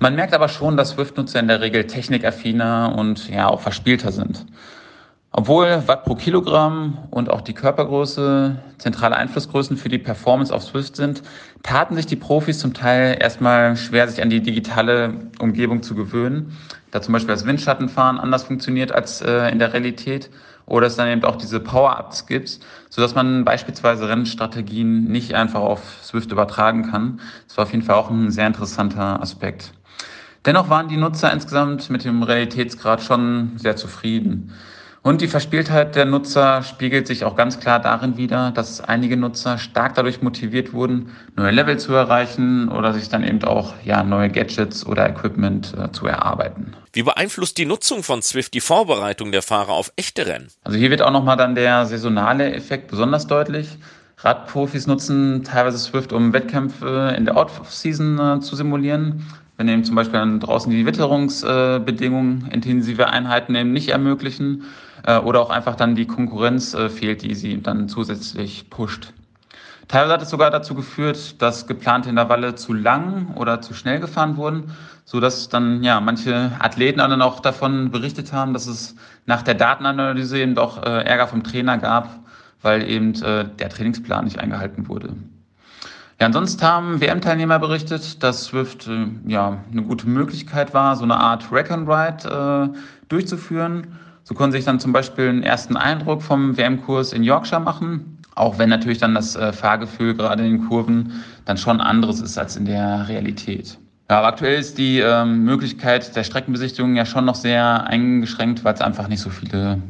Man 0.00 0.16
merkt 0.16 0.34
aber 0.34 0.48
schon, 0.48 0.76
dass 0.76 0.90
Swift-Nutzer 0.90 1.38
in 1.38 1.46
der 1.46 1.60
Regel 1.60 1.86
technikaffiner 1.86 2.92
und 2.98 3.30
ja 3.30 3.48
auch 3.48 3.60
verspielter 3.60 4.10
sind. 4.10 4.44
Obwohl 5.38 5.86
Watt 5.86 6.04
pro 6.04 6.14
Kilogramm 6.14 6.96
und 7.10 7.28
auch 7.28 7.42
die 7.42 7.52
Körpergröße 7.52 8.56
zentrale 8.78 9.16
Einflussgrößen 9.16 9.76
für 9.76 9.90
die 9.90 9.98
Performance 9.98 10.52
auf 10.52 10.62
Swift 10.62 10.96
sind, 10.96 11.22
taten 11.62 11.94
sich 11.94 12.06
die 12.06 12.16
Profis 12.16 12.58
zum 12.58 12.72
Teil 12.72 13.18
erstmal 13.20 13.76
schwer, 13.76 14.08
sich 14.08 14.22
an 14.22 14.30
die 14.30 14.40
digitale 14.40 15.12
Umgebung 15.38 15.82
zu 15.82 15.94
gewöhnen, 15.94 16.56
da 16.90 17.02
zum 17.02 17.12
Beispiel 17.12 17.34
das 17.34 17.44
Windschattenfahren 17.44 18.18
anders 18.18 18.44
funktioniert 18.44 18.92
als 18.92 19.20
äh, 19.20 19.50
in 19.50 19.58
der 19.58 19.74
Realität 19.74 20.30
oder 20.64 20.86
es 20.86 20.96
dann 20.96 21.08
eben 21.08 21.22
auch 21.24 21.36
diese 21.36 21.60
Power-Ups 21.60 22.26
gibt, 22.26 22.58
sodass 22.88 23.14
man 23.14 23.44
beispielsweise 23.44 24.08
Rennstrategien 24.08 25.04
nicht 25.04 25.34
einfach 25.34 25.60
auf 25.60 25.98
Swift 26.02 26.32
übertragen 26.32 26.90
kann. 26.90 27.20
Das 27.46 27.58
war 27.58 27.64
auf 27.64 27.72
jeden 27.72 27.84
Fall 27.84 27.96
auch 27.96 28.08
ein 28.08 28.30
sehr 28.30 28.46
interessanter 28.46 29.20
Aspekt. 29.20 29.74
Dennoch 30.46 30.70
waren 30.70 30.88
die 30.88 30.96
Nutzer 30.96 31.30
insgesamt 31.30 31.90
mit 31.90 32.06
dem 32.06 32.22
Realitätsgrad 32.22 33.02
schon 33.02 33.52
sehr 33.58 33.76
zufrieden. 33.76 34.54
Und 35.06 35.20
die 35.20 35.28
Verspieltheit 35.28 35.94
der 35.94 36.04
Nutzer 36.04 36.64
spiegelt 36.64 37.06
sich 37.06 37.24
auch 37.24 37.36
ganz 37.36 37.60
klar 37.60 37.78
darin 37.78 38.16
wider, 38.16 38.50
dass 38.50 38.80
einige 38.80 39.16
Nutzer 39.16 39.56
stark 39.56 39.94
dadurch 39.94 40.20
motiviert 40.20 40.72
wurden, 40.72 41.12
neue 41.36 41.52
Level 41.52 41.78
zu 41.78 41.94
erreichen 41.94 42.68
oder 42.68 42.92
sich 42.92 43.08
dann 43.08 43.22
eben 43.22 43.40
auch 43.44 43.74
ja, 43.84 44.02
neue 44.02 44.30
Gadgets 44.30 44.84
oder 44.84 45.08
Equipment 45.08 45.72
äh, 45.78 45.92
zu 45.92 46.08
erarbeiten. 46.08 46.74
Wie 46.92 47.04
beeinflusst 47.04 47.56
die 47.56 47.66
Nutzung 47.66 48.02
von 48.02 48.20
Swift 48.20 48.52
die 48.52 48.60
Vorbereitung 48.60 49.30
der 49.30 49.42
Fahrer 49.42 49.74
auf 49.74 49.92
echte 49.94 50.26
Rennen? 50.26 50.48
Also 50.64 50.76
hier 50.76 50.90
wird 50.90 51.02
auch 51.02 51.12
nochmal 51.12 51.36
dann 51.36 51.54
der 51.54 51.86
saisonale 51.86 52.52
Effekt 52.52 52.88
besonders 52.88 53.28
deutlich. 53.28 53.78
Radprofis 54.18 54.88
nutzen 54.88 55.44
teilweise 55.44 55.78
Swift, 55.78 56.12
um 56.12 56.32
Wettkämpfe 56.32 57.14
in 57.16 57.26
der 57.26 57.36
Off-Season 57.36 58.18
äh, 58.18 58.40
zu 58.40 58.56
simulieren 58.56 59.24
wenn 59.58 59.68
eben 59.68 59.84
zum 59.84 59.94
Beispiel 59.94 60.18
dann 60.18 60.38
draußen 60.40 60.70
die 60.70 60.84
Witterungsbedingungen 60.84 62.48
intensive 62.50 63.08
Einheiten 63.08 63.54
eben 63.54 63.72
nicht 63.72 63.88
ermöglichen 63.88 64.64
äh, 65.06 65.18
oder 65.18 65.40
auch 65.40 65.50
einfach 65.50 65.76
dann 65.76 65.94
die 65.94 66.06
Konkurrenz 66.06 66.74
äh, 66.74 66.88
fehlt, 66.88 67.22
die 67.22 67.34
sie 67.34 67.62
dann 67.62 67.88
zusätzlich 67.88 68.68
pusht. 68.70 69.12
Teilweise 69.88 70.14
hat 70.14 70.22
es 70.22 70.30
sogar 70.30 70.50
dazu 70.50 70.74
geführt, 70.74 71.40
dass 71.40 71.68
geplante 71.68 72.08
Intervalle 72.08 72.56
zu 72.56 72.72
lang 72.72 73.34
oder 73.36 73.60
zu 73.62 73.72
schnell 73.72 74.00
gefahren 74.00 74.36
wurden, 74.36 74.72
so 75.04 75.20
dass 75.20 75.48
dann 75.48 75.84
ja 75.84 76.00
manche 76.00 76.50
Athleten 76.58 76.98
dann 76.98 77.22
auch 77.22 77.38
davon 77.38 77.92
berichtet 77.92 78.32
haben, 78.32 78.52
dass 78.52 78.66
es 78.66 78.96
nach 79.26 79.42
der 79.42 79.54
Datenanalyse 79.54 80.40
eben 80.40 80.56
doch 80.56 80.82
äh, 80.82 81.04
Ärger 81.04 81.28
vom 81.28 81.44
Trainer 81.44 81.78
gab, 81.78 82.08
weil 82.62 82.82
eben 82.88 83.14
äh, 83.22 83.44
der 83.44 83.68
Trainingsplan 83.68 84.24
nicht 84.24 84.40
eingehalten 84.40 84.88
wurde. 84.88 85.14
Ja, 86.18 86.26
ansonsten 86.26 86.62
haben 86.64 87.00
WM-Teilnehmer 87.00 87.58
berichtet, 87.60 88.22
dass 88.24 88.46
Swift 88.46 88.88
äh, 88.88 89.06
ja 89.26 89.58
eine 89.70 89.82
gute 89.82 90.08
Möglichkeit 90.08 90.74
war, 90.74 90.96
so 90.96 91.04
eine 91.04 91.16
Art 91.16 91.52
Rack 91.52 91.70
and 91.70 91.88
Ride 91.88 92.72
äh, 92.74 92.78
durchzuführen. 93.08 93.98
So 94.28 94.34
konnten 94.34 94.56
sich 94.56 94.64
dann 94.64 94.80
zum 94.80 94.92
Beispiel 94.92 95.28
einen 95.28 95.44
ersten 95.44 95.76
Eindruck 95.76 96.20
vom 96.20 96.56
WM-Kurs 96.56 97.12
in 97.12 97.22
Yorkshire 97.22 97.60
machen, 97.60 98.18
auch 98.34 98.58
wenn 98.58 98.68
natürlich 98.68 98.98
dann 98.98 99.14
das 99.14 99.36
äh, 99.36 99.52
Fahrgefühl 99.52 100.16
gerade 100.16 100.44
in 100.44 100.50
den 100.50 100.68
Kurven 100.68 101.22
dann 101.44 101.56
schon 101.56 101.80
anderes 101.80 102.20
ist 102.20 102.36
als 102.36 102.56
in 102.56 102.64
der 102.64 103.06
Realität. 103.06 103.78
Ja, 104.10 104.18
aber 104.18 104.26
aktuell 104.26 104.58
ist 104.58 104.78
die 104.78 104.98
ähm, 104.98 105.44
Möglichkeit 105.44 106.16
der 106.16 106.24
Streckenbesichtigung 106.24 106.96
ja 106.96 107.06
schon 107.06 107.24
noch 107.24 107.36
sehr 107.36 107.86
eingeschränkt, 107.86 108.64
weil 108.64 108.74
es 108.74 108.80
einfach 108.80 109.06
nicht 109.06 109.20
so 109.20 109.30
viele 109.30 109.80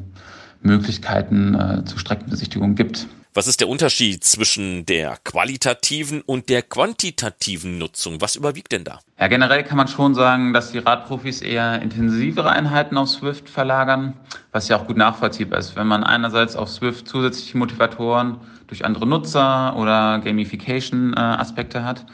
Möglichkeiten 0.61 1.55
äh, 1.55 1.85
zur 1.87 1.99
Streckenbesichtigung 1.99 2.75
gibt. 2.75 3.07
Was 3.37 3.47
ist 3.47 3.61
der 3.61 3.69
Unterschied 3.69 4.25
zwischen 4.25 4.87
der 4.87 5.19
qualitativen 5.23 6.23
und 6.23 6.49
der 6.49 6.63
quantitativen 6.63 7.77
Nutzung? 7.77 8.23
Was 8.23 8.35
überwiegt 8.35 8.73
denn 8.73 8.83
da? 8.83 9.01
Ja, 9.21 9.29
generell 9.29 9.63
kann 9.63 9.77
man 9.77 9.89
schon 9.89 10.15
sagen, 10.15 10.55
dass 10.55 10.73
die 10.73 10.79
Radprofis 10.79 11.43
eher 11.43 11.83
intensivere 11.83 12.49
Einheiten 12.49 12.97
auf 12.97 13.11
Swift 13.11 13.51
verlagern, 13.51 14.15
was 14.53 14.69
ja 14.69 14.79
auch 14.79 14.87
gut 14.87 14.97
nachvollziehbar 14.97 15.59
ist. 15.59 15.77
Wenn 15.77 15.87
man 15.87 16.03
einerseits 16.03 16.57
auf 16.57 16.71
Swift 16.71 17.09
zusätzliche 17.09 17.59
Motivatoren 17.59 18.39
durch 18.69 18.87
andere 18.87 19.07
Nutzer 19.07 19.77
oder 19.77 20.19
Gamification-Aspekte 20.21 21.77
äh, 21.77 21.83
hat 21.83 22.07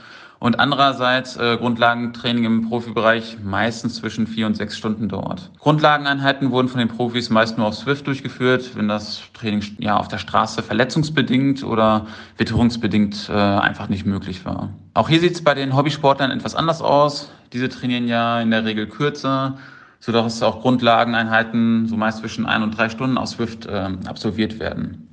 und 0.42 0.58
andererseits 0.58 1.36
äh, 1.36 1.56
Grundlagentraining 1.56 2.44
im 2.44 2.68
Profibereich 2.68 3.36
meistens 3.44 3.94
zwischen 3.94 4.26
vier 4.26 4.48
und 4.48 4.56
sechs 4.56 4.76
Stunden 4.76 5.08
dauert. 5.08 5.52
Grundlageneinheiten 5.60 6.50
wurden 6.50 6.66
von 6.66 6.80
den 6.80 6.88
Profis 6.88 7.30
meist 7.30 7.58
nur 7.58 7.68
auf 7.68 7.76
Swift 7.76 8.08
durchgeführt, 8.08 8.74
wenn 8.74 8.88
das 8.88 9.22
Training 9.34 9.62
ja 9.78 9.96
auf 9.96 10.08
der 10.08 10.18
Straße 10.18 10.64
verletzungsbedingt 10.64 11.62
oder 11.62 12.08
witterungsbedingt 12.38 13.28
äh, 13.28 13.34
einfach 13.34 13.88
nicht 13.88 14.04
möglich 14.04 14.44
war. 14.44 14.70
Auch 14.94 15.08
hier 15.08 15.20
sieht 15.20 15.34
es 15.34 15.44
bei 15.44 15.54
den 15.54 15.76
Hobbysportlern 15.76 16.32
etwas 16.32 16.56
anders 16.56 16.82
aus. 16.82 17.30
Diese 17.52 17.68
trainieren 17.68 18.08
ja 18.08 18.40
in 18.40 18.50
der 18.50 18.64
Regel 18.64 18.88
kürzer, 18.88 19.58
sodass 20.00 20.42
auch 20.42 20.60
Grundlageneinheiten 20.60 21.86
so 21.86 21.96
meist 21.96 22.18
zwischen 22.18 22.46
ein 22.46 22.64
und 22.64 22.76
drei 22.76 22.88
Stunden 22.88 23.16
auf 23.16 23.28
Swift 23.28 23.66
äh, 23.66 23.90
absolviert 24.06 24.58
werden. 24.58 25.11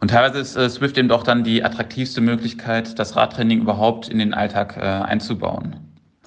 Und 0.00 0.08
teilweise 0.08 0.38
ist 0.38 0.56
äh, 0.56 0.68
Swift 0.68 0.98
eben 0.98 1.08
doch 1.08 1.22
dann 1.22 1.44
die 1.44 1.64
attraktivste 1.64 2.20
Möglichkeit, 2.20 2.98
das 2.98 3.16
Radtraining 3.16 3.60
überhaupt 3.60 4.08
in 4.08 4.18
den 4.18 4.34
Alltag 4.34 4.76
äh, 4.76 4.80
einzubauen. 4.80 5.76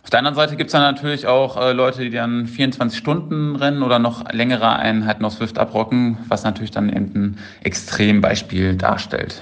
Auf 0.08 0.10
der 0.10 0.20
anderen 0.20 0.36
Seite 0.36 0.56
gibt 0.56 0.70
es 0.70 0.72
dann 0.72 0.84
natürlich 0.84 1.28
auch 1.28 1.58
äh, 1.58 1.74
Leute, 1.74 2.02
die 2.02 2.12
dann 2.12 2.48
24 2.48 2.98
Stunden 2.98 3.58
rennen 3.58 3.84
oder 3.84 4.00
noch 4.00 4.32
längere 4.32 4.70
Einheiten 4.70 5.26
auf 5.26 5.34
Swift 5.34 5.58
abrocken, 5.58 6.18
was 6.30 6.44
natürlich 6.44 6.72
dann 6.72 6.88
eben 6.88 7.12
ein 7.14 7.40
Extrembeispiel 7.64 8.78
darstellt. 8.78 9.42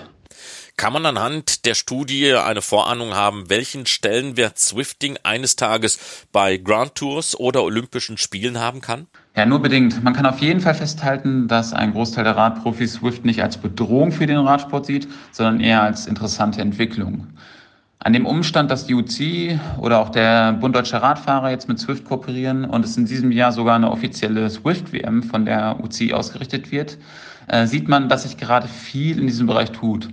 Kann 0.75 0.91
man 0.91 1.05
anhand 1.05 1.65
der 1.65 1.75
Studie 1.75 2.33
eine 2.33 2.63
Vorahnung 2.63 3.13
haben, 3.13 3.47
welchen 3.49 3.85
Stellenwert 3.85 4.57
Swifting 4.57 5.17
eines 5.21 5.55
Tages 5.55 6.25
bei 6.31 6.57
Grand 6.57 6.95
Tours 6.95 7.39
oder 7.39 7.63
Olympischen 7.63 8.17
Spielen 8.17 8.59
haben 8.59 8.81
kann? 8.81 9.05
Ja, 9.37 9.45
nur 9.45 9.61
bedingt. 9.61 10.01
Man 10.01 10.13
kann 10.13 10.25
auf 10.25 10.39
jeden 10.39 10.61
Fall 10.61 10.75
festhalten, 10.75 11.49
dass 11.49 11.73
ein 11.73 11.91
Großteil 11.91 12.23
der 12.23 12.37
Radprofis 12.37 12.93
Swift 12.93 13.25
nicht 13.25 13.43
als 13.43 13.57
Bedrohung 13.57 14.13
für 14.13 14.27
den 14.27 14.37
Radsport 14.37 14.85
sieht, 14.85 15.09
sondern 15.33 15.59
eher 15.59 15.83
als 15.83 16.07
interessante 16.07 16.61
Entwicklung. 16.61 17.27
An 17.99 18.13
dem 18.13 18.25
Umstand, 18.25 18.71
dass 18.71 18.85
die 18.85 18.93
UC 18.93 19.59
oder 19.77 19.99
auch 19.99 20.07
der 20.07 20.53
Bund 20.53 20.73
Deutscher 20.73 20.99
Radfahrer 20.99 21.49
jetzt 21.49 21.67
mit 21.67 21.79
Swift 21.79 22.05
kooperieren 22.05 22.63
und 22.63 22.85
es 22.85 22.95
in 22.95 23.07
diesem 23.07 23.33
Jahr 23.33 23.51
sogar 23.51 23.75
eine 23.75 23.91
offizielle 23.91 24.49
Swift-WM 24.49 25.23
von 25.23 25.43
der 25.43 25.83
UC 25.83 26.13
ausgerichtet 26.13 26.71
wird, 26.71 26.97
äh, 27.47 27.67
sieht 27.67 27.89
man, 27.89 28.07
dass 28.07 28.23
sich 28.23 28.37
gerade 28.37 28.69
viel 28.69 29.19
in 29.19 29.27
diesem 29.27 29.47
Bereich 29.47 29.71
tut. 29.71 30.07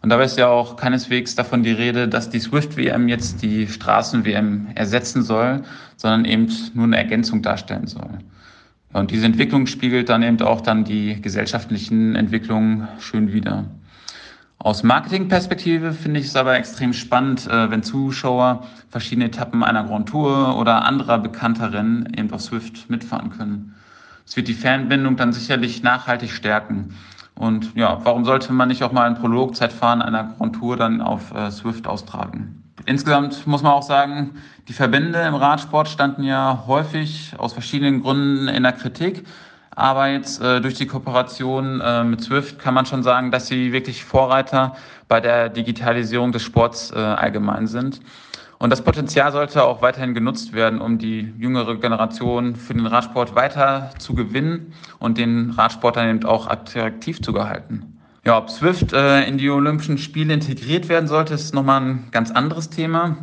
Und 0.00 0.08
dabei 0.08 0.24
ist 0.24 0.38
ja 0.38 0.48
auch 0.48 0.76
keineswegs 0.76 1.34
davon 1.34 1.62
die 1.62 1.72
Rede, 1.72 2.08
dass 2.08 2.30
die 2.30 2.40
Swift-WM 2.40 3.08
jetzt 3.08 3.42
die 3.42 3.68
Straßen-WM 3.68 4.68
ersetzen 4.74 5.22
soll, 5.22 5.60
sondern 5.96 6.24
eben 6.24 6.48
nur 6.72 6.84
eine 6.84 6.96
Ergänzung 6.96 7.42
darstellen 7.42 7.86
soll. 7.86 8.08
Und 8.92 9.10
diese 9.10 9.26
Entwicklung 9.26 9.66
spiegelt 9.66 10.08
dann 10.08 10.22
eben 10.22 10.40
auch 10.42 10.60
dann 10.60 10.84
die 10.84 11.20
gesellschaftlichen 11.20 12.14
Entwicklungen 12.14 12.88
schön 12.98 13.32
wider. 13.32 13.64
Aus 14.58 14.84
Marketingperspektive 14.84 15.92
finde 15.92 16.20
ich 16.20 16.26
es 16.26 16.36
aber 16.36 16.56
extrem 16.56 16.92
spannend, 16.92 17.48
äh, 17.48 17.70
wenn 17.70 17.82
Zuschauer 17.82 18.64
verschiedene 18.90 19.26
Etappen 19.26 19.64
einer 19.64 19.82
Grand 19.82 20.08
Tour 20.08 20.56
oder 20.56 20.84
anderer 20.84 21.18
bekannter 21.18 21.72
Rennen 21.72 22.12
eben 22.16 22.30
auf 22.30 22.42
Swift 22.42 22.88
mitfahren 22.88 23.30
können. 23.30 23.74
Es 24.24 24.36
wird 24.36 24.46
die 24.46 24.54
Fanbindung 24.54 25.16
dann 25.16 25.32
sicherlich 25.32 25.82
nachhaltig 25.82 26.30
stärken. 26.30 26.94
Und 27.34 27.74
ja, 27.74 27.98
warum 28.04 28.24
sollte 28.24 28.52
man 28.52 28.68
nicht 28.68 28.82
auch 28.84 28.92
mal 28.92 29.06
ein 29.06 29.14
Prologzeitfahren 29.14 30.02
einer 30.02 30.34
Grand 30.36 30.56
Tour 30.56 30.76
dann 30.76 31.00
auf 31.00 31.34
äh, 31.34 31.50
Swift 31.50 31.86
austragen? 31.86 32.62
Insgesamt 32.86 33.46
muss 33.46 33.62
man 33.62 33.72
auch 33.72 33.82
sagen, 33.82 34.32
die 34.68 34.72
Verbände 34.72 35.20
im 35.20 35.34
Radsport 35.34 35.88
standen 35.88 36.24
ja 36.24 36.64
häufig 36.66 37.34
aus 37.38 37.52
verschiedenen 37.52 38.02
Gründen 38.02 38.48
in 38.48 38.62
der 38.62 38.72
Kritik. 38.72 39.24
Aber 39.74 40.08
jetzt 40.08 40.42
äh, 40.42 40.60
durch 40.60 40.74
die 40.74 40.86
Kooperation 40.86 41.80
äh, 41.80 42.04
mit 42.04 42.22
Swift 42.22 42.58
kann 42.58 42.74
man 42.74 42.84
schon 42.84 43.02
sagen, 43.02 43.30
dass 43.30 43.46
sie 43.46 43.72
wirklich 43.72 44.04
Vorreiter 44.04 44.76
bei 45.08 45.20
der 45.20 45.48
Digitalisierung 45.48 46.32
des 46.32 46.42
Sports 46.42 46.90
äh, 46.90 46.98
allgemein 46.98 47.66
sind. 47.66 48.00
Und 48.62 48.70
das 48.70 48.80
Potenzial 48.84 49.32
sollte 49.32 49.64
auch 49.64 49.82
weiterhin 49.82 50.14
genutzt 50.14 50.52
werden, 50.52 50.80
um 50.80 50.96
die 50.96 51.34
jüngere 51.36 51.74
Generation 51.80 52.54
für 52.54 52.72
den 52.74 52.86
Radsport 52.86 53.34
weiter 53.34 53.90
zu 53.98 54.14
gewinnen 54.14 54.72
und 55.00 55.18
den 55.18 55.50
Radsport 55.50 55.96
dann 55.96 56.08
eben 56.08 56.24
auch 56.24 56.46
attraktiv 56.46 57.20
zu 57.20 57.32
gehalten. 57.32 57.98
Ja, 58.24 58.38
ob 58.38 58.50
Swift 58.50 58.92
äh, 58.92 59.24
in 59.24 59.36
die 59.36 59.50
Olympischen 59.50 59.98
Spiele 59.98 60.32
integriert 60.32 60.88
werden 60.88 61.08
sollte, 61.08 61.34
ist 61.34 61.52
nochmal 61.52 61.80
ein 61.80 62.08
ganz 62.12 62.30
anderes 62.30 62.70
Thema. 62.70 63.16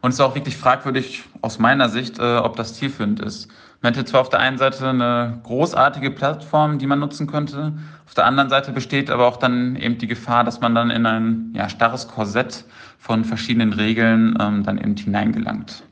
Und 0.00 0.08
es 0.08 0.14
ist 0.14 0.20
auch 0.22 0.34
wirklich 0.34 0.56
fragwürdig 0.56 1.22
aus 1.42 1.58
meiner 1.58 1.90
Sicht, 1.90 2.18
äh, 2.18 2.38
ob 2.38 2.56
das 2.56 2.72
zielführend 2.72 3.20
ist. 3.20 3.50
Man 3.80 3.94
hätte 3.94 4.04
zwar 4.04 4.22
auf 4.22 4.28
der 4.28 4.40
einen 4.40 4.58
Seite 4.58 4.88
eine 4.88 5.40
großartige 5.44 6.10
Plattform, 6.10 6.78
die 6.78 6.86
man 6.86 6.98
nutzen 6.98 7.26
könnte, 7.26 7.74
auf 8.08 8.14
der 8.14 8.24
anderen 8.24 8.48
Seite 8.48 8.72
besteht 8.72 9.10
aber 9.10 9.26
auch 9.26 9.36
dann 9.36 9.76
eben 9.76 9.98
die 9.98 10.06
Gefahr, 10.06 10.42
dass 10.42 10.60
man 10.60 10.74
dann 10.74 10.88
in 10.90 11.04
ein 11.04 11.52
ja, 11.54 11.68
starres 11.68 12.08
Korsett 12.08 12.64
von 12.98 13.22
verschiedenen 13.22 13.74
Regeln 13.74 14.34
ähm, 14.40 14.64
dann 14.64 14.78
eben 14.78 14.96
hineingelangt. 14.96 15.82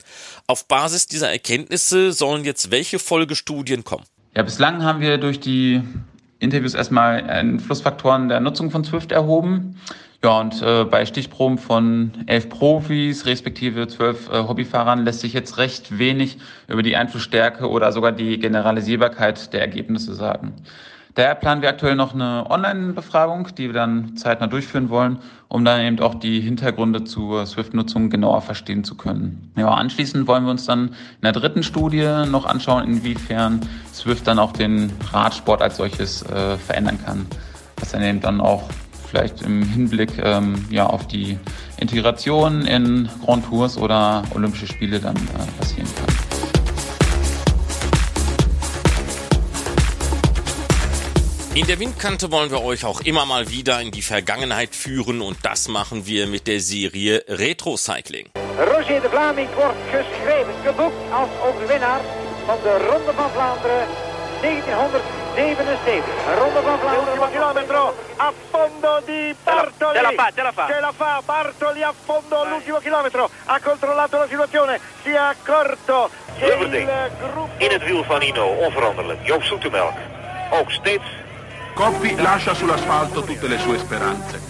Auf 0.46 0.66
Basis 0.66 1.06
dieser 1.08 1.30
Erkenntnisse 1.30 2.12
sollen 2.12 2.44
jetzt 2.44 2.70
welche 2.70 2.98
Folgestudien 2.98 3.84
kommen? 3.84 4.04
Ja, 4.34 4.42
bislang 4.42 4.82
haben 4.82 5.00
wir 5.00 5.18
durch 5.18 5.40
die 5.40 5.82
Interviews 6.38 6.72
erstmal 6.72 7.22
Einflussfaktoren 7.28 8.30
der 8.30 8.40
Nutzung 8.40 8.70
von 8.70 8.82
Swift 8.82 9.12
erhoben. 9.12 9.78
Ja, 10.26 10.40
und 10.40 10.60
äh, 10.60 10.82
bei 10.82 11.06
Stichproben 11.06 11.56
von 11.56 12.10
elf 12.26 12.48
Profis, 12.48 13.26
respektive 13.26 13.86
zwölf 13.86 14.28
äh, 14.28 14.42
Hobbyfahrern, 14.48 15.04
lässt 15.04 15.20
sich 15.20 15.32
jetzt 15.32 15.56
recht 15.56 16.00
wenig 16.00 16.38
über 16.66 16.82
die 16.82 16.96
Einflussstärke 16.96 17.70
oder 17.70 17.92
sogar 17.92 18.10
die 18.10 18.36
Generalisierbarkeit 18.40 19.52
der 19.52 19.60
Ergebnisse 19.60 20.16
sagen. 20.16 20.54
Daher 21.14 21.36
planen 21.36 21.62
wir 21.62 21.68
aktuell 21.68 21.94
noch 21.94 22.12
eine 22.12 22.44
Online-Befragung, 22.50 23.54
die 23.56 23.68
wir 23.68 23.74
dann 23.74 24.16
zeitnah 24.16 24.48
durchführen 24.48 24.90
wollen, 24.90 25.20
um 25.46 25.64
dann 25.64 25.80
eben 25.80 26.00
auch 26.00 26.16
die 26.16 26.40
Hintergründe 26.40 27.04
zur 27.04 27.46
Swift-Nutzung 27.46 28.10
genauer 28.10 28.42
verstehen 28.42 28.82
zu 28.82 28.96
können. 28.96 29.52
Ja, 29.56 29.68
anschließend 29.68 30.26
wollen 30.26 30.42
wir 30.42 30.50
uns 30.50 30.66
dann 30.66 30.88
in 30.88 31.22
der 31.22 31.32
dritten 31.32 31.62
Studie 31.62 32.24
noch 32.28 32.46
anschauen, 32.46 32.82
inwiefern 32.82 33.60
Swift 33.94 34.26
dann 34.26 34.40
auch 34.40 34.52
den 34.52 34.92
Radsport 35.12 35.62
als 35.62 35.76
solches 35.76 36.22
äh, 36.22 36.56
verändern 36.56 36.98
kann. 37.06 37.26
Was 37.78 37.92
dann 37.92 38.02
eben 38.02 38.20
dann 38.20 38.40
auch 38.40 38.64
vielleicht 39.16 39.42
im 39.42 39.62
Hinblick 39.62 40.10
ähm, 40.22 40.66
ja, 40.70 40.86
auf 40.86 41.06
die 41.06 41.38
Integration 41.78 42.66
in 42.66 43.08
Grand 43.24 43.46
Tours 43.46 43.78
oder 43.78 44.22
Olympische 44.34 44.66
Spiele 44.66 45.00
dann 45.00 45.16
äh, 45.16 45.58
passieren 45.58 45.88
kann. 45.96 46.14
In 51.54 51.66
der 51.66 51.78
Windkante 51.78 52.30
wollen 52.30 52.50
wir 52.50 52.62
euch 52.62 52.84
auch 52.84 53.00
immer 53.00 53.24
mal 53.24 53.50
wieder 53.50 53.80
in 53.80 53.90
die 53.90 54.02
Vergangenheit 54.02 54.74
führen 54.74 55.22
und 55.22 55.38
das 55.42 55.68
machen 55.68 56.04
wir 56.04 56.26
mit 56.26 56.46
der 56.46 56.60
Serie 56.60 57.24
Retro 57.26 57.78
Cycling. 57.78 58.28
Roger 58.58 59.00
de 59.00 59.08
Vlaming 59.08 59.48
wordt 59.56 59.78
geschreven, 59.90 60.52
geboekt 60.62 60.94
als 61.10 61.30
overwinnaar 61.42 62.00
van 62.46 62.58
de 62.62 62.86
Ronde 62.90 63.12
van 63.16 63.30
Vlaanderen 63.30 63.86
1977. 64.42 65.25
Ronde 65.36 66.60
van 66.62 66.78
Vlaanderen. 66.78 67.04
L'ultimo 67.04 67.28
chilometro 67.30 67.94
a 68.16 68.32
fondo 68.50 69.02
di 69.04 69.34
Bartoli. 69.44 69.96
Ce 69.96 70.02
la 70.02 70.12
fa, 70.16 70.30
ce 70.34 70.42
la 70.42 70.52
fa. 70.52 70.66
Ce 70.66 70.80
la 70.80 70.92
fa 70.96 71.20
Bartoli 71.24 71.82
a 71.82 71.92
fondo 71.92 72.44
l'ultimo 72.44 72.78
chilometro. 72.78 73.28
Ha 73.44 73.60
controllato 73.62 74.16
la 74.16 74.26
situazione, 74.28 74.80
si 75.02 75.10
è 75.10 75.16
accorto. 75.16 76.08
Lubberding 76.38 76.88
in 77.58 77.70
het 77.70 77.82
wiel 77.84 78.04
van 78.04 78.22
Ino, 78.22 78.44
onveranderlijk. 78.44 79.26
Joop 79.26 79.42
Zoetemelk, 79.42 79.94
ook 80.50 80.70
steeds. 80.70 81.04
Coppi 81.74 82.16
lascia 82.16 82.54
sull'asfalto 82.54 83.22
tutte 83.22 83.46
le 83.46 83.58
sue 83.58 83.76
speranze. 83.78 84.40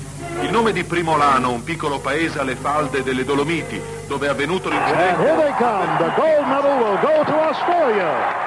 Il 0.43 0.51
nome 0.51 0.71
di 0.73 0.85
Primolano, 0.85 1.51
un 1.51 1.65
piccolo 1.65 1.99
paese 1.99 2.39
alle 2.39 2.55
falde 2.55 3.03
delle 3.03 3.25
Dolomiti, 3.25 3.83
dove 4.07 4.27
è 4.27 4.31
avvenuto 4.31 4.69
l'incidente. 4.69 5.15
And 5.15 5.21
here 5.21 5.37
they 5.37 5.53
come. 5.57 5.97
The 5.99 6.13
gold 6.15 6.47
medal 6.47 6.79
will 6.79 6.99
go 7.01 7.25
to 7.25 7.41
Australia. 7.41 8.45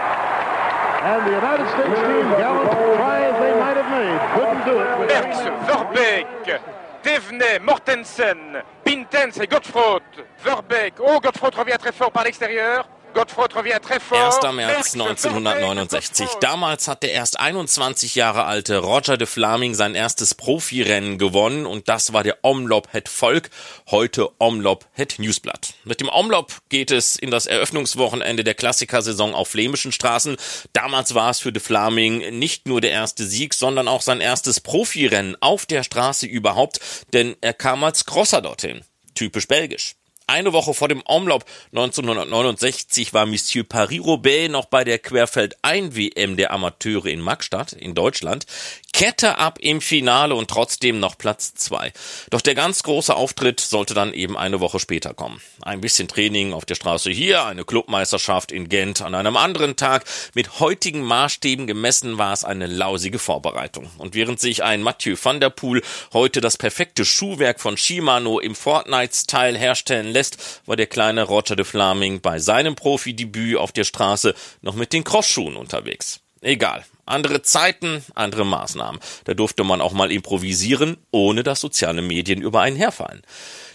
And 1.02 1.26
the 1.26 1.32
United 1.32 1.68
States 1.70 1.96
team 1.96 2.28
gallant 2.38 2.72
try 2.98 3.24
as 3.24 3.36
they 3.40 3.54
might 3.58 3.78
have 3.78 3.90
made. 3.90 4.20
Couldn't 4.36 4.66
do 4.66 4.76
it. 4.80 4.88
Merckx, 5.10 5.38
Verbeek, 5.66 6.60
Devenay, 7.04 7.60
Mortensen, 7.60 8.62
Pintens 8.84 9.40
et 9.40 9.48
Godefroot. 9.48 10.04
Verbeek, 10.44 10.94
oh 11.00 11.20
Godefroot 11.22 11.56
revient 11.56 11.78
très 11.80 11.94
fort 11.94 12.12
par 12.12 12.26
l'extérieur. 12.26 12.86
1. 13.14 14.54
März 14.54 14.94
1969. 14.94 16.28
Damals 16.42 16.88
hat 16.88 17.02
der 17.02 17.12
erst 17.12 17.40
21 17.40 18.16
Jahre 18.16 18.46
alte 18.46 18.78
Roger 18.78 19.18
de 19.18 19.26
Flaming 19.26 19.74
sein 19.74 19.96
erstes 19.96 20.36
Profirennen 20.36 21.18
gewonnen 21.18 21.66
und 21.66 21.90
das 21.90 22.14
war 22.14 22.24
der 22.24 22.38
Omlop 22.44 22.88
Het 22.92 23.10
Volk, 23.10 23.50
heute 23.90 24.30
Omlop 24.40 24.86
Het 24.94 25.18
Newsblatt. 25.18 25.74
Mit 25.86 26.02
dem 26.02 26.10
Omlop 26.10 26.54
geht 26.70 26.92
es 26.92 27.16
in 27.16 27.32
das 27.32 27.48
Eröffnungswochenende 27.48 28.44
der 28.44 28.54
Klassikersaison 28.54 29.34
auf 29.34 29.50
flämischen 29.50 29.92
Straßen. 29.92 30.38
Damals 30.74 31.16
war 31.16 31.32
es 31.32 31.40
für 31.40 31.52
de 31.52 31.62
Flaming 31.62 32.38
nicht 32.38 32.68
nur 32.68 32.80
der 32.80 32.92
erste 32.92 33.26
Sieg, 33.26 33.54
sondern 33.54 33.88
auch 33.88 34.02
sein 34.02 34.22
erstes 34.22 34.60
Profirennen 34.60 35.36
auf 35.42 35.66
der 35.66 35.84
Straße 35.84 36.28
überhaupt, 36.28 36.80
denn 37.14 37.36
er 37.42 37.54
kam 37.54 37.84
als 37.84 38.06
Crosser 38.06 38.42
dorthin. 38.42 38.82
Typisch 39.16 39.48
belgisch. 39.48 39.99
Eine 40.30 40.54
Woche 40.54 40.76
vor 40.76 40.88
dem 40.88 41.02
Omloop 41.08 41.44
1969 41.72 43.16
war 43.16 43.26
Monsieur 43.26 43.68
Paris-Roubaix 43.68 44.52
noch 44.52 44.66
bei 44.66 44.84
der 44.84 45.00
Querfeld-Ein-WM 45.00 46.38
der 46.38 46.52
Amateure 46.52 47.08
in 47.08 47.20
Magstadt 47.20 47.74
in 47.74 47.96
Deutschland. 47.96 48.46
Kette 48.92 49.38
ab 49.38 49.60
im 49.62 49.82
Finale 49.82 50.36
und 50.36 50.50
trotzdem 50.50 51.00
noch 51.00 51.18
Platz 51.18 51.54
zwei. 51.54 51.92
Doch 52.30 52.42
der 52.42 52.56
ganz 52.56 52.84
große 52.84 53.16
Auftritt 53.16 53.60
sollte 53.60 53.94
dann 53.94 54.14
eben 54.14 54.38
eine 54.38 54.60
Woche 54.60 54.80
später 54.80 55.14
kommen. 55.14 55.42
Ein 55.62 55.82
bisschen 55.82 56.08
Training 56.08 56.54
auf 56.54 56.66
der 56.66 56.76
Straße 56.76 57.10
hier, 57.12 57.46
eine 57.46 57.66
Clubmeisterschaft 57.66 58.52
in 58.52 58.70
Gent 58.70 59.02
an 59.02 59.16
einem 59.16 59.38
anderen 59.38 59.76
Tag. 59.76 60.06
Mit 60.34 60.60
heutigen 60.60 61.02
Maßstäben 61.04 61.68
gemessen 61.68 62.18
war 62.18 62.34
es 62.34 62.44
eine 62.44 62.68
lausige 62.68 63.20
Vorbereitung. 63.20 63.90
Und 63.98 64.16
während 64.16 64.40
sich 64.40 64.64
ein 64.64 64.84
Mathieu 64.84 65.16
van 65.22 65.40
der 65.40 65.50
Poel 65.50 65.82
heute 66.14 66.42
das 66.42 66.58
perfekte 66.58 67.06
Schuhwerk 67.06 67.60
von 67.60 67.78
Shimano 67.78 68.40
im 68.40 68.56
Fortnite-Style 68.56 69.58
herstellen 69.58 70.12
lässt, 70.12 70.62
war 70.66 70.76
der 70.76 70.88
kleine 70.88 71.24
Roger 71.24 71.56
de 71.56 71.66
Flaming 71.66 72.22
bei 72.22 72.40
seinem 72.40 72.76
Profidebüt 72.76 73.58
auf 73.58 73.72
der 73.72 73.84
Straße 73.84 74.36
noch 74.62 74.76
mit 74.76 74.94
den 74.94 75.04
Crossschuhen 75.04 75.56
unterwegs. 75.56 76.22
Egal. 76.42 76.86
Andere 77.06 77.42
Zeiten, 77.42 78.06
andere 78.14 78.46
Maßnahmen. 78.46 79.02
Da 79.26 79.34
durfte 79.34 79.64
man 79.64 79.82
auch 79.82 79.94
mal 79.94 80.12
improvisieren, 80.12 80.98
ohne 81.12 81.44
dass 81.44 81.60
soziale 81.60 82.02
Medien 82.02 82.42
über 82.42 82.62
einen 82.62 82.78
herfallen. 82.78 83.24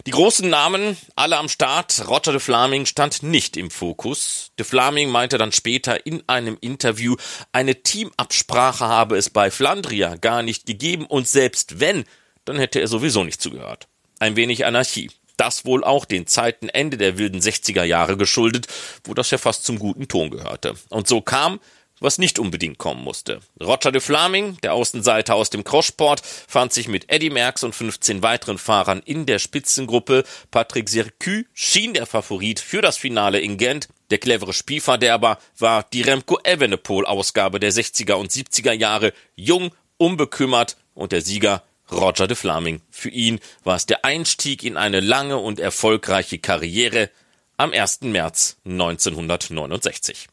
Die 0.07 0.11
großen 0.11 0.49
Namen, 0.49 0.97
alle 1.15 1.37
am 1.37 1.49
Start, 1.49 2.07
Roger 2.07 2.31
de 2.31 2.39
Flaming 2.39 2.85
stand 2.85 3.23
nicht 3.23 3.57
im 3.57 3.69
Fokus. 3.69 4.51
De 4.57 4.65
Flaming 4.65 5.09
meinte 5.09 5.37
dann 5.37 5.51
später 5.51 6.05
in 6.05 6.23
einem 6.27 6.57
Interview, 6.61 7.17
eine 7.51 7.83
Teamabsprache 7.83 8.85
habe 8.85 9.17
es 9.17 9.29
bei 9.29 9.51
Flandria 9.51 10.15
gar 10.15 10.41
nicht 10.41 10.65
gegeben 10.65 11.05
und 11.05 11.27
selbst 11.27 11.79
wenn, 11.79 12.05
dann 12.45 12.57
hätte 12.57 12.79
er 12.79 12.87
sowieso 12.87 13.23
nicht 13.23 13.41
zugehört. 13.41 13.87
Ein 14.19 14.35
wenig 14.35 14.65
Anarchie. 14.65 15.11
Das 15.37 15.65
wohl 15.65 15.83
auch 15.83 16.05
den 16.05 16.27
Zeiten 16.27 16.69
Ende 16.69 16.97
der 16.97 17.17
wilden 17.17 17.41
60er 17.41 17.83
Jahre 17.83 18.15
geschuldet, 18.15 18.67
wo 19.03 19.13
das 19.13 19.31
ja 19.31 19.37
fast 19.37 19.65
zum 19.65 19.79
guten 19.79 20.07
Ton 20.07 20.29
gehörte. 20.29 20.75
Und 20.89 21.07
so 21.07 21.19
kam 21.19 21.59
was 21.99 22.17
nicht 22.17 22.39
unbedingt 22.39 22.77
kommen 22.77 23.03
musste. 23.03 23.39
Roger 23.61 23.91
de 23.91 24.01
Flaming, 24.01 24.57
der 24.63 24.73
Außenseiter 24.73 25.35
aus 25.35 25.49
dem 25.49 25.63
Crossport, 25.63 26.21
fand 26.21 26.73
sich 26.73 26.87
mit 26.87 27.11
Eddie 27.11 27.29
Merckx 27.29 27.63
und 27.63 27.73
15 27.73 28.21
weiteren 28.21 28.57
Fahrern 28.57 29.01
in 29.05 29.25
der 29.25 29.39
Spitzengruppe. 29.39 30.23
Patrick 30.51 30.89
Sercu 30.89 31.43
schien 31.53 31.93
der 31.93 32.05
Favorit 32.05 32.59
für 32.59 32.81
das 32.81 32.97
Finale 32.97 33.39
in 33.39 33.57
Gent. 33.57 33.87
Der 34.11 34.17
clevere 34.17 34.53
Spielverderber 34.53 35.39
war 35.57 35.83
die 35.91 36.01
Remco 36.01 36.39
Evenepoel-Ausgabe 36.43 37.59
der 37.59 37.71
60er 37.71 38.13
und 38.13 38.31
70er 38.31 38.73
Jahre. 38.73 39.13
Jung, 39.35 39.71
unbekümmert 39.97 40.77
und 40.93 41.11
der 41.11 41.21
Sieger 41.21 41.63
Roger 41.91 42.27
de 42.27 42.35
Flaming. 42.35 42.81
Für 42.89 43.09
ihn 43.09 43.39
war 43.63 43.75
es 43.75 43.85
der 43.85 44.05
Einstieg 44.05 44.63
in 44.63 44.77
eine 44.77 44.99
lange 44.99 45.37
und 45.37 45.59
erfolgreiche 45.59 46.39
Karriere 46.39 47.09
am 47.57 47.71
1. 47.71 48.01
März 48.01 48.57
1969. 48.65 50.27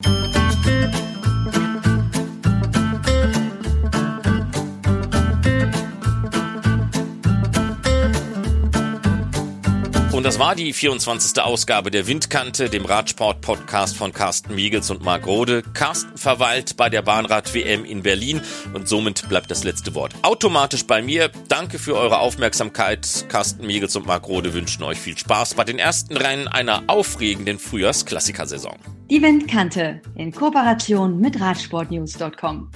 Und 10.23 10.27
das 10.27 10.39
war 10.39 10.55
die 10.55 10.73
24. 10.73 11.43
Ausgabe 11.43 11.91
der 11.91 12.07
Windkante, 12.07 12.71
dem 12.71 12.85
Radsport-Podcast 12.85 13.97
von 13.97 14.13
Carsten 14.13 14.55
Miegels 14.55 14.89
und 14.89 15.03
Marc 15.03 15.27
Rode. 15.27 15.65
Carsten 15.75 16.17
verweilt 16.17 16.77
bei 16.77 16.89
der 16.89 17.03
Bahnrad-WM 17.03 17.85
in 17.85 18.05
Berlin 18.05 18.41
und 18.73 18.87
somit 18.87 19.29
bleibt 19.29 19.51
das 19.51 19.65
letzte 19.65 19.97
Wort 19.97 20.15
automatisch 20.23 20.87
bei 20.87 21.03
mir. 21.03 21.33
Danke 21.49 21.81
für 21.81 21.97
eure 21.97 22.21
Aufmerksamkeit. 22.21 23.27
Carsten 23.31 23.67
Miegels 23.67 23.97
und 23.97 24.07
Marc 24.07 24.29
Rode 24.29 24.55
wünschen 24.55 24.85
euch 24.85 25.01
viel 25.01 25.19
Spaß 25.19 25.55
bei 25.55 25.65
den 25.65 25.81
ersten 25.81 26.17
Rennen 26.17 26.47
einer 26.47 26.85
aufregenden 26.87 27.59
Frühjahrsklassikersaison. 27.59 28.77
Die 29.11 29.21
Windkante 29.21 30.03
in 30.15 30.31
Kooperation 30.31 31.19
mit 31.19 31.41
Radsportnews.com. 31.41 32.71